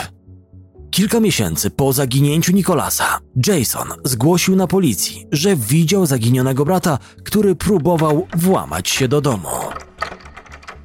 Kilka 0.90 1.20
miesięcy 1.20 1.70
po 1.70 1.92
zaginięciu 1.92 2.52
Nikolasa, 2.52 3.18
Jason 3.46 3.88
zgłosił 4.04 4.56
na 4.56 4.66
policji, 4.66 5.26
że 5.32 5.56
widział 5.56 6.06
zaginionego 6.06 6.64
brata, 6.64 6.98
który 7.24 7.54
próbował 7.54 8.26
włamać 8.36 8.88
się 8.88 9.08
do 9.08 9.20
domu. 9.20 9.48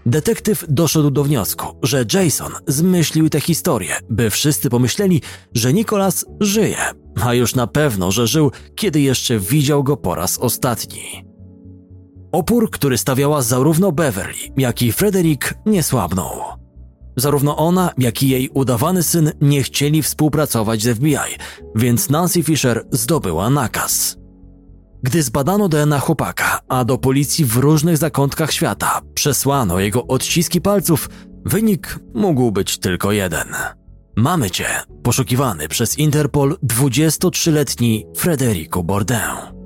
Detektyw 0.10 0.66
doszedł 0.70 1.12
do 1.12 1.24
wniosku, 1.24 1.66
że 1.84 2.06
Jason 2.14 2.52
zmyślił 2.68 3.30
tę 3.30 3.40
historię, 3.42 3.96
by 4.10 4.30
wszyscy 4.30 4.70
pomyśleli, 4.70 5.22
że 5.54 5.74
Nikolas 5.74 6.26
żyje, 6.40 6.78
a 7.22 7.34
już 7.34 7.56
na 7.56 7.68
pewno, 7.68 8.12
że 8.12 8.28
żył, 8.28 8.52
kiedy 8.76 9.02
jeszcze 9.02 9.40
widział 9.40 9.84
go 9.84 9.98
po 9.98 10.16
raz 10.16 10.38
ostatni. 10.38 11.26
Opór, 12.32 12.72
który 12.72 12.98
stawiała 12.98 13.42
zarówno 13.42 13.92
Beverly, 13.92 14.34
jak 14.58 14.82
i 14.82 14.92
Frederick, 14.92 15.54
nie 15.66 15.84
słabnął. 15.84 16.32
Zarówno 17.16 17.58
ona, 17.58 17.92
jak 17.98 18.24
i 18.24 18.30
jej 18.30 18.50
udawany 18.50 19.04
syn 19.04 19.32
nie 19.42 19.64
chcieli 19.64 20.02
współpracować 20.02 20.82
z 20.82 20.98
FBI, 20.98 21.38
więc 21.76 22.10
Nancy 22.10 22.44
Fisher 22.44 22.86
zdobyła 22.92 23.50
nakaz. 23.50 24.19
Gdy 25.04 25.24
zbadano 25.24 25.70
DNA 25.70 26.00
chłopaka, 26.00 26.60
a 26.68 26.86
do 26.86 26.98
policji 26.98 27.46
w 27.46 27.58
różnych 27.58 27.98
zakątkach 27.98 28.52
świata 28.52 29.02
przesłano 29.14 29.80
jego 29.80 30.08
odciski 30.08 30.62
palców, 30.62 31.10
wynik 31.46 32.00
mógł 32.14 32.52
być 32.52 32.78
tylko 32.78 33.12
jeden. 33.12 33.48
Mamy 34.16 34.52
cię, 34.52 34.66
poszukiwany 35.04 35.68
przez 35.68 35.98
Interpol 35.98 36.58
23-letni 36.64 38.06
Frederico 38.18 38.84
Bourdin. 38.84 39.60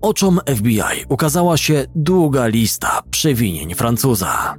Oczom 0.00 0.40
FBI 0.56 1.04
ukazała 1.08 1.56
się 1.56 1.86
długa 1.94 2.46
lista 2.46 3.02
przewinień 3.10 3.74
Francuza. 3.74 4.54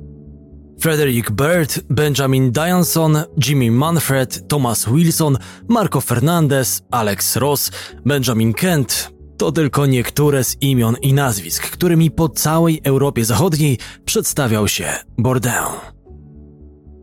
Frederick 0.79 1.31
Bird, 1.31 1.79
Benjamin 1.89 2.51
Dianson, 2.51 3.23
Jimmy 3.47 3.71
Manfred, 3.71 4.47
Thomas 4.47 4.85
Wilson, 4.85 5.37
Marco 5.67 6.01
Fernandez, 6.01 6.81
Alex 6.91 7.35
Ross, 7.35 7.71
Benjamin 8.05 8.53
Kent 8.53 9.19
to 9.37 9.51
tylko 9.51 9.85
niektóre 9.85 10.43
z 10.43 10.61
imion 10.61 10.95
i 11.01 11.13
nazwisk, 11.13 11.69
którymi 11.69 12.11
po 12.11 12.29
całej 12.29 12.81
Europie 12.83 13.25
Zachodniej 13.25 13.77
przedstawiał 14.05 14.67
się 14.67 14.93
Bourdain. 15.17 15.73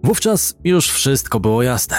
Wówczas 0.04 0.54
już 0.64 0.90
wszystko 0.90 1.40
było 1.40 1.62
jasne. 1.62 1.96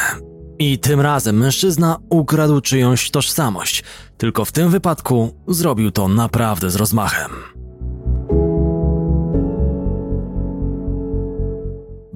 I 0.59 0.79
tym 0.79 1.01
razem 1.01 1.37
mężczyzna 1.37 1.97
ukradł 2.09 2.61
czyjąś 2.61 3.11
tożsamość, 3.11 3.83
tylko 4.17 4.45
w 4.45 4.51
tym 4.51 4.69
wypadku 4.69 5.43
zrobił 5.47 5.91
to 5.91 6.07
naprawdę 6.07 6.69
z 6.69 6.75
rozmachem. 6.75 7.31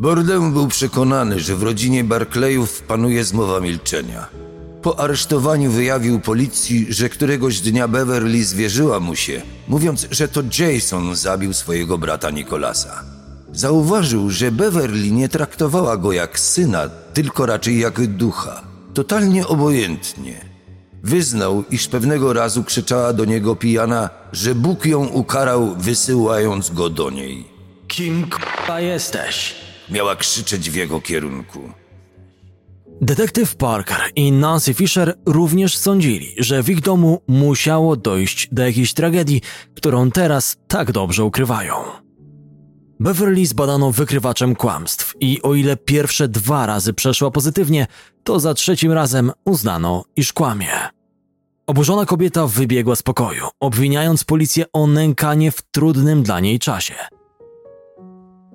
Bourdain 0.01 0.53
był 0.53 0.67
przekonany, 0.67 1.39
że 1.39 1.55
w 1.55 1.63
rodzinie 1.63 2.03
Barclayów 2.03 2.81
panuje 2.81 3.23
zmowa 3.23 3.59
milczenia. 3.59 4.27
Po 4.81 4.99
aresztowaniu 4.99 5.71
wyjawił 5.71 6.19
policji, 6.19 6.87
że 6.89 7.09
któregoś 7.09 7.59
dnia 7.59 7.87
Beverly 7.87 8.43
zwierzyła 8.45 8.99
mu 8.99 9.15
się, 9.15 9.41
mówiąc, 9.67 10.07
że 10.11 10.27
to 10.27 10.41
Jason 10.59 11.15
zabił 11.15 11.53
swojego 11.53 11.97
brata 11.97 12.29
Nikolasa. 12.29 13.03
Zauważył, 13.53 14.29
że 14.29 14.51
Beverly 14.51 15.11
nie 15.11 15.29
traktowała 15.29 15.97
go 15.97 16.11
jak 16.11 16.39
syna, 16.39 16.89
tylko 17.13 17.45
raczej 17.45 17.79
jak 17.79 18.07
ducha. 18.07 18.61
Totalnie 18.93 19.47
obojętnie. 19.47 20.45
Wyznał, 21.03 21.63
iż 21.71 21.87
pewnego 21.87 22.33
razu 22.33 22.63
krzyczała 22.63 23.13
do 23.13 23.25
niego 23.25 23.55
pijana, 23.55 24.09
że 24.33 24.55
Bóg 24.55 24.85
ją 24.85 25.07
ukarał, 25.07 25.75
wysyłając 25.75 26.69
go 26.69 26.89
do 26.89 27.09
niej. 27.09 27.45
Kim 27.87 28.29
k***a 28.29 28.79
jesteś? 28.79 29.60
Miała 29.91 30.15
krzyczeć 30.15 30.69
w 30.69 30.75
jego 30.75 31.01
kierunku. 31.01 31.59
Detektyw 33.01 33.55
Parker 33.55 33.97
i 34.15 34.31
Nancy 34.31 34.73
Fisher 34.73 35.17
również 35.25 35.77
sądzili, 35.77 36.35
że 36.37 36.63
w 36.63 36.69
ich 36.69 36.81
domu 36.81 37.21
musiało 37.27 37.95
dojść 37.95 38.47
do 38.51 38.65
jakiejś 38.65 38.93
tragedii, 38.93 39.41
którą 39.75 40.11
teraz 40.11 40.57
tak 40.67 40.91
dobrze 40.91 41.23
ukrywają. 41.23 41.73
Beverly 42.99 43.45
zbadano 43.45 43.91
wykrywaczem 43.91 44.55
kłamstw 44.55 45.15
i 45.19 45.41
o 45.41 45.55
ile 45.55 45.77
pierwsze 45.77 46.27
dwa 46.27 46.65
razy 46.65 46.93
przeszła 46.93 47.31
pozytywnie, 47.31 47.87
to 48.23 48.39
za 48.39 48.53
trzecim 48.53 48.91
razem 48.91 49.31
uznano, 49.45 50.03
iż 50.15 50.33
kłamie. 50.33 50.69
Oburzona 51.67 52.05
kobieta 52.05 52.47
wybiegła 52.47 52.95
z 52.95 53.03
pokoju, 53.03 53.47
obwiniając 53.59 54.23
policję 54.23 54.65
o 54.73 54.87
nękanie 54.87 55.51
w 55.51 55.61
trudnym 55.61 56.23
dla 56.23 56.39
niej 56.39 56.59
czasie. 56.59 56.95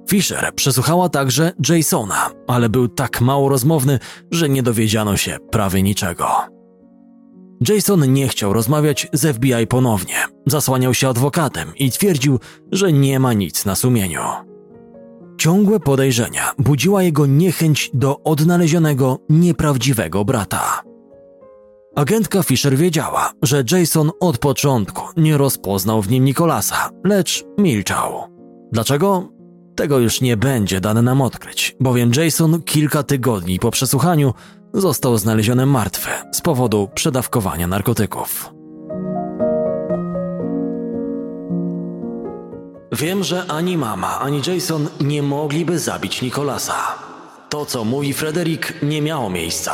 Fisher 0.09 0.53
przesłuchała 0.55 1.09
także 1.09 1.53
Jasona, 1.69 2.31
ale 2.47 2.69
był 2.69 2.88
tak 2.88 3.21
mało 3.21 3.49
rozmowny, 3.49 3.99
że 4.31 4.49
nie 4.49 4.62
dowiedziano 4.62 5.16
się 5.16 5.37
prawie 5.51 5.83
niczego. 5.83 6.27
Jason 7.69 8.12
nie 8.12 8.29
chciał 8.29 8.53
rozmawiać 8.53 9.09
z 9.12 9.37
FBI 9.37 9.66
ponownie, 9.66 10.14
zasłaniał 10.47 10.95
się 10.95 11.09
adwokatem 11.09 11.73
i 11.77 11.90
twierdził, 11.90 12.38
że 12.73 12.92
nie 12.92 13.21
ma 13.21 13.33
nic 13.33 13.64
na 13.64 13.75
sumieniu. 13.75 14.21
Ciągłe 15.38 15.81
podejrzenia 15.81 16.53
budziła 16.59 17.03
jego 17.03 17.27
niechęć 17.27 17.90
do 17.95 18.23
odnalezionego, 18.23 19.19
nieprawdziwego 19.29 20.25
brata. 20.25 20.83
Agentka 21.97 22.42
Fisher 22.42 22.77
wiedziała, 22.77 23.33
że 23.42 23.65
Jason 23.71 24.11
od 24.21 24.38
początku 24.38 25.02
nie 25.17 25.38
rozpoznał 25.38 26.02
w 26.02 26.11
nim 26.11 26.25
Nikolasa, 26.25 26.90
lecz 27.04 27.44
milczał. 27.59 28.25
Dlaczego? 28.73 29.35
Tego 29.77 29.98
już 29.98 30.20
nie 30.20 30.37
będzie 30.37 30.81
dane 30.81 31.02
nam 31.02 31.20
odkryć, 31.20 31.77
bowiem 31.81 32.10
Jason 32.16 32.62
kilka 32.62 33.02
tygodni 33.02 33.58
po 33.58 33.70
przesłuchaniu 33.70 34.35
został 34.74 35.18
znaleziony 35.18 35.66
martwy 35.66 36.10
z 36.33 36.40
powodu 36.40 36.88
przedawkowania 36.94 37.66
narkotyków. 37.66 38.52
Wiem, 42.92 43.24
że 43.24 43.46
ani 43.48 43.79
mama, 43.79 44.20
ani 44.20 44.42
Jason 44.46 44.88
nie 45.00 45.22
mogliby 45.22 45.79
zabić 45.79 46.22
Nikolasa. 46.22 46.74
To, 47.48 47.66
co 47.66 47.85
mówi 47.85 48.12
Frederick, 48.12 48.83
nie 48.83 49.02
miało 49.02 49.31
miejsca. 49.31 49.72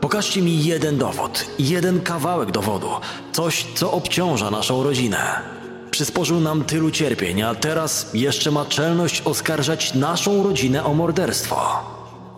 Pokażcie 0.00 0.42
mi 0.42 0.64
jeden 0.64 0.98
dowód, 0.98 1.44
jeden 1.58 2.00
kawałek 2.00 2.50
dowodu, 2.50 2.90
coś, 3.32 3.66
co 3.74 3.92
obciąża 3.92 4.50
naszą 4.50 4.82
rodzinę. 4.82 5.57
Przysporzył 5.98 6.40
nam 6.40 6.64
tylu 6.64 6.90
cierpień, 6.90 7.42
a 7.42 7.54
teraz 7.54 8.10
jeszcze 8.14 8.50
ma 8.50 8.64
czelność 8.64 9.22
oskarżać 9.22 9.94
naszą 9.94 10.42
rodzinę 10.42 10.84
o 10.84 10.94
morderstwo. 10.94 11.56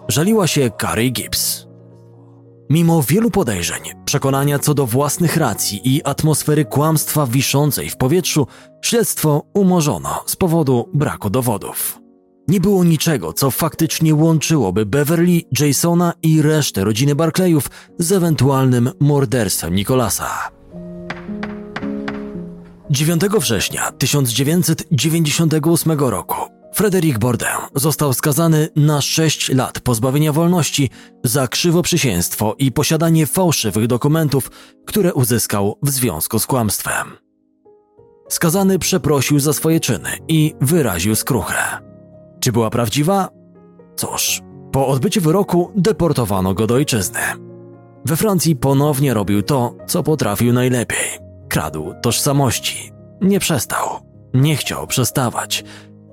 żaliła 0.08 0.46
się 0.46 0.70
Carrie 0.80 1.11
Gibbs. 1.11 1.66
Mimo 2.70 3.02
wielu 3.02 3.30
podejrzeń, 3.30 3.82
przekonania 4.04 4.58
co 4.58 4.74
do 4.74 4.86
własnych 4.86 5.36
racji 5.36 5.80
i 5.84 6.04
atmosfery 6.04 6.64
kłamstwa 6.64 7.26
wiszącej 7.26 7.90
w 7.90 7.96
powietrzu, 7.96 8.46
śledztwo 8.82 9.42
umorzono 9.54 10.22
z 10.26 10.36
powodu 10.36 10.88
braku 10.94 11.30
dowodów. 11.30 12.00
Nie 12.48 12.61
było 12.61 12.84
niczego, 12.84 13.32
co 13.32 13.50
faktycznie 13.50 14.14
łączyłoby 14.14 14.86
Beverly, 14.86 15.40
Jasona 15.61 16.12
i 16.22 16.42
resztę 16.42 16.84
rodziny 16.84 17.14
Barclayów 17.14 17.70
z 17.98 18.12
ewentualnym 18.12 18.90
morderstwem 19.00 19.74
Nicolasa. 19.74 20.59
9 22.91 23.22
września 23.22 23.93
1998 23.93 26.01
roku 26.01 26.36
Frederic 26.74 27.18
Bourdin 27.18 27.49
został 27.74 28.14
skazany 28.14 28.68
na 28.76 29.01
6 29.01 29.49
lat 29.49 29.80
pozbawienia 29.80 30.32
wolności 30.32 30.91
za 31.24 31.49
krzywoprzysięstwo 31.49 32.55
i 32.59 32.72
posiadanie 32.72 33.26
fałszywych 33.26 33.86
dokumentów, 33.86 34.51
które 34.86 35.14
uzyskał 35.14 35.78
w 35.82 35.91
związku 35.91 36.38
z 36.38 36.47
kłamstwem. 36.47 37.16
Skazany 38.28 38.78
przeprosił 38.78 39.41
za 39.41 39.53
swoje 39.53 39.80
czyny 39.80 40.11
i 40.28 40.55
wyraził 40.61 41.14
skruchę. 41.14 41.78
Czy 42.41 42.53
była 42.53 42.70
prawdziwa? 42.70 43.28
Cóż, 43.97 44.41
po 44.72 44.86
odbyciu 44.86 45.20
wyroku 45.20 45.72
deportowano 45.76 46.55
go 46.55 46.66
do 46.66 46.74
ojczyzny. 46.74 47.20
We 48.05 48.16
Francji 48.16 48.57
ponownie 48.57 49.14
robił 49.14 49.43
to, 49.43 49.74
co 49.86 50.03
potrafił 50.03 50.53
najlepiej. 50.53 51.30
Kradł 51.51 51.94
tożsamości. 52.03 52.92
Nie 53.20 53.40
przestał. 53.40 53.86
Nie 54.34 54.57
chciał 54.57 54.86
przestawać. 54.86 55.64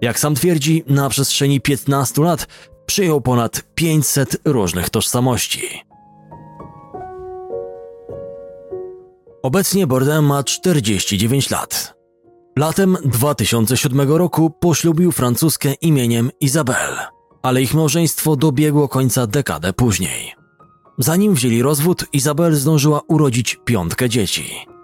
Jak 0.01 0.19
sam 0.19 0.35
twierdzi, 0.35 0.83
na 0.87 1.09
przestrzeni 1.09 1.61
15 1.61 2.21
lat 2.21 2.47
przyjął 2.85 3.21
ponad 3.21 3.63
500 3.75 4.37
różnych 4.45 4.89
tożsamości. 4.89 5.61
Obecnie 9.43 9.87
Bourdain 9.87 10.25
ma 10.25 10.43
49 10.43 11.49
lat. 11.49 11.93
Latem 12.57 12.97
2007 13.05 14.11
roku 14.11 14.49
poślubił 14.49 15.11
francuskę 15.11 15.73
imieniem 15.73 16.31
Isabelle, 16.39 17.07
ale 17.41 17.61
ich 17.61 17.73
małżeństwo 17.73 18.35
dobiegło 18.35 18.87
końca 18.87 19.27
dekadę 19.27 19.73
później. 19.73 20.33
Zanim 20.97 21.33
wzięli 21.33 21.61
rozwód, 21.61 22.05
Isabelle 22.13 22.55
zdążyła 22.55 23.01
urodzić 23.07 23.57
piątkę 23.65 24.09
dzieci. 24.09 24.76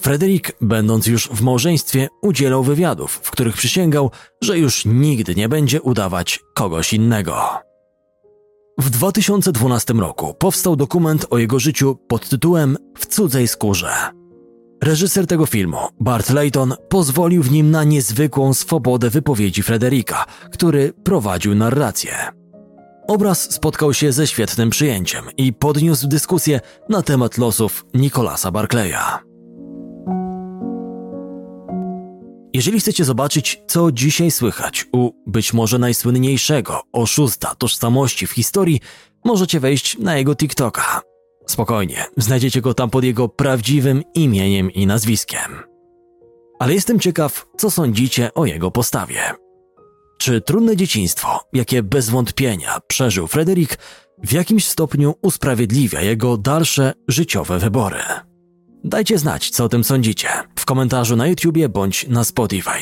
Frederick, 0.00 0.52
będąc 0.60 1.06
już 1.06 1.28
w 1.28 1.42
małżeństwie, 1.42 2.08
udzielał 2.22 2.62
wywiadów, 2.62 3.20
w 3.22 3.30
których 3.30 3.56
przysięgał, 3.56 4.10
że 4.42 4.58
już 4.58 4.84
nigdy 4.84 5.34
nie 5.34 5.48
będzie 5.48 5.82
udawać 5.82 6.40
kogoś 6.54 6.92
innego. 6.92 7.70
W 8.78 8.90
2012 8.90 9.94
roku 9.94 10.34
powstał 10.34 10.76
dokument 10.76 11.26
o 11.30 11.38
jego 11.38 11.58
życiu 11.58 11.98
pod 12.08 12.28
tytułem 12.28 12.76
W 12.98 13.06
cudzej 13.06 13.48
skórze. 13.48 13.90
Reżyser 14.82 15.26
tego 15.26 15.46
filmu, 15.46 15.78
Bart 16.00 16.30
Layton, 16.30 16.74
pozwolił 16.88 17.42
w 17.42 17.50
nim 17.50 17.70
na 17.70 17.84
niezwykłą 17.84 18.54
swobodę 18.54 19.10
wypowiedzi 19.10 19.62
Frederika, 19.62 20.24
który 20.52 20.92
prowadził 21.04 21.54
narrację. 21.54 22.12
Obraz 23.08 23.52
spotkał 23.52 23.94
się 23.94 24.12
ze 24.12 24.26
świetnym 24.26 24.70
przyjęciem 24.70 25.24
i 25.36 25.52
podniósł 25.52 26.08
dyskusję 26.08 26.60
na 26.88 27.02
temat 27.02 27.38
losów 27.38 27.84
Nicolasa 27.94 28.50
Barclaya. 28.50 29.29
Jeżeli 32.54 32.80
chcecie 32.80 33.04
zobaczyć, 33.04 33.62
co 33.66 33.92
dzisiaj 33.92 34.30
słychać 34.30 34.86
u 34.92 35.10
być 35.26 35.52
może 35.52 35.78
najsłynniejszego 35.78 36.82
oszusta 36.92 37.54
tożsamości 37.54 38.26
w 38.26 38.32
historii, 38.32 38.80
możecie 39.24 39.60
wejść 39.60 39.98
na 39.98 40.16
jego 40.16 40.36
TikToka. 40.36 41.00
Spokojnie, 41.46 42.04
znajdziecie 42.16 42.60
go 42.60 42.74
tam 42.74 42.90
pod 42.90 43.04
jego 43.04 43.28
prawdziwym 43.28 44.02
imieniem 44.14 44.70
i 44.70 44.86
nazwiskiem. 44.86 45.62
Ale 46.58 46.74
jestem 46.74 47.00
ciekaw, 47.00 47.46
co 47.56 47.70
sądzicie 47.70 48.34
o 48.34 48.46
jego 48.46 48.70
postawie. 48.70 49.20
Czy 50.18 50.40
trudne 50.40 50.76
dzieciństwo, 50.76 51.40
jakie 51.52 51.82
bez 51.82 52.10
wątpienia 52.10 52.78
przeżył 52.86 53.26
Frederick, 53.26 53.78
w 54.24 54.32
jakimś 54.32 54.64
stopniu 54.66 55.14
usprawiedliwia 55.22 56.00
jego 56.00 56.36
dalsze 56.36 56.92
życiowe 57.08 57.58
wybory? 57.58 58.02
Dajcie 58.84 59.18
znać, 59.18 59.50
co 59.50 59.64
o 59.64 59.68
tym 59.68 59.84
sądzicie 59.84 60.28
w 60.58 60.64
komentarzu 60.64 61.16
na 61.16 61.26
YouTubie 61.26 61.68
bądź 61.68 62.08
na 62.08 62.24
Spotify. 62.24 62.78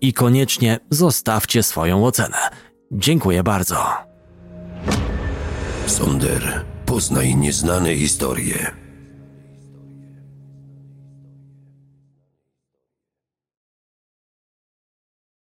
I 0.00 0.12
koniecznie 0.12 0.78
zostawcie 0.90 1.62
swoją 1.62 2.06
ocenę. 2.06 2.36
Dziękuję 2.92 3.42
bardzo. 3.42 3.76
Sonder, 5.86 6.64
poznaj 6.86 7.36
nieznane 7.36 7.96
historie. 7.96 8.81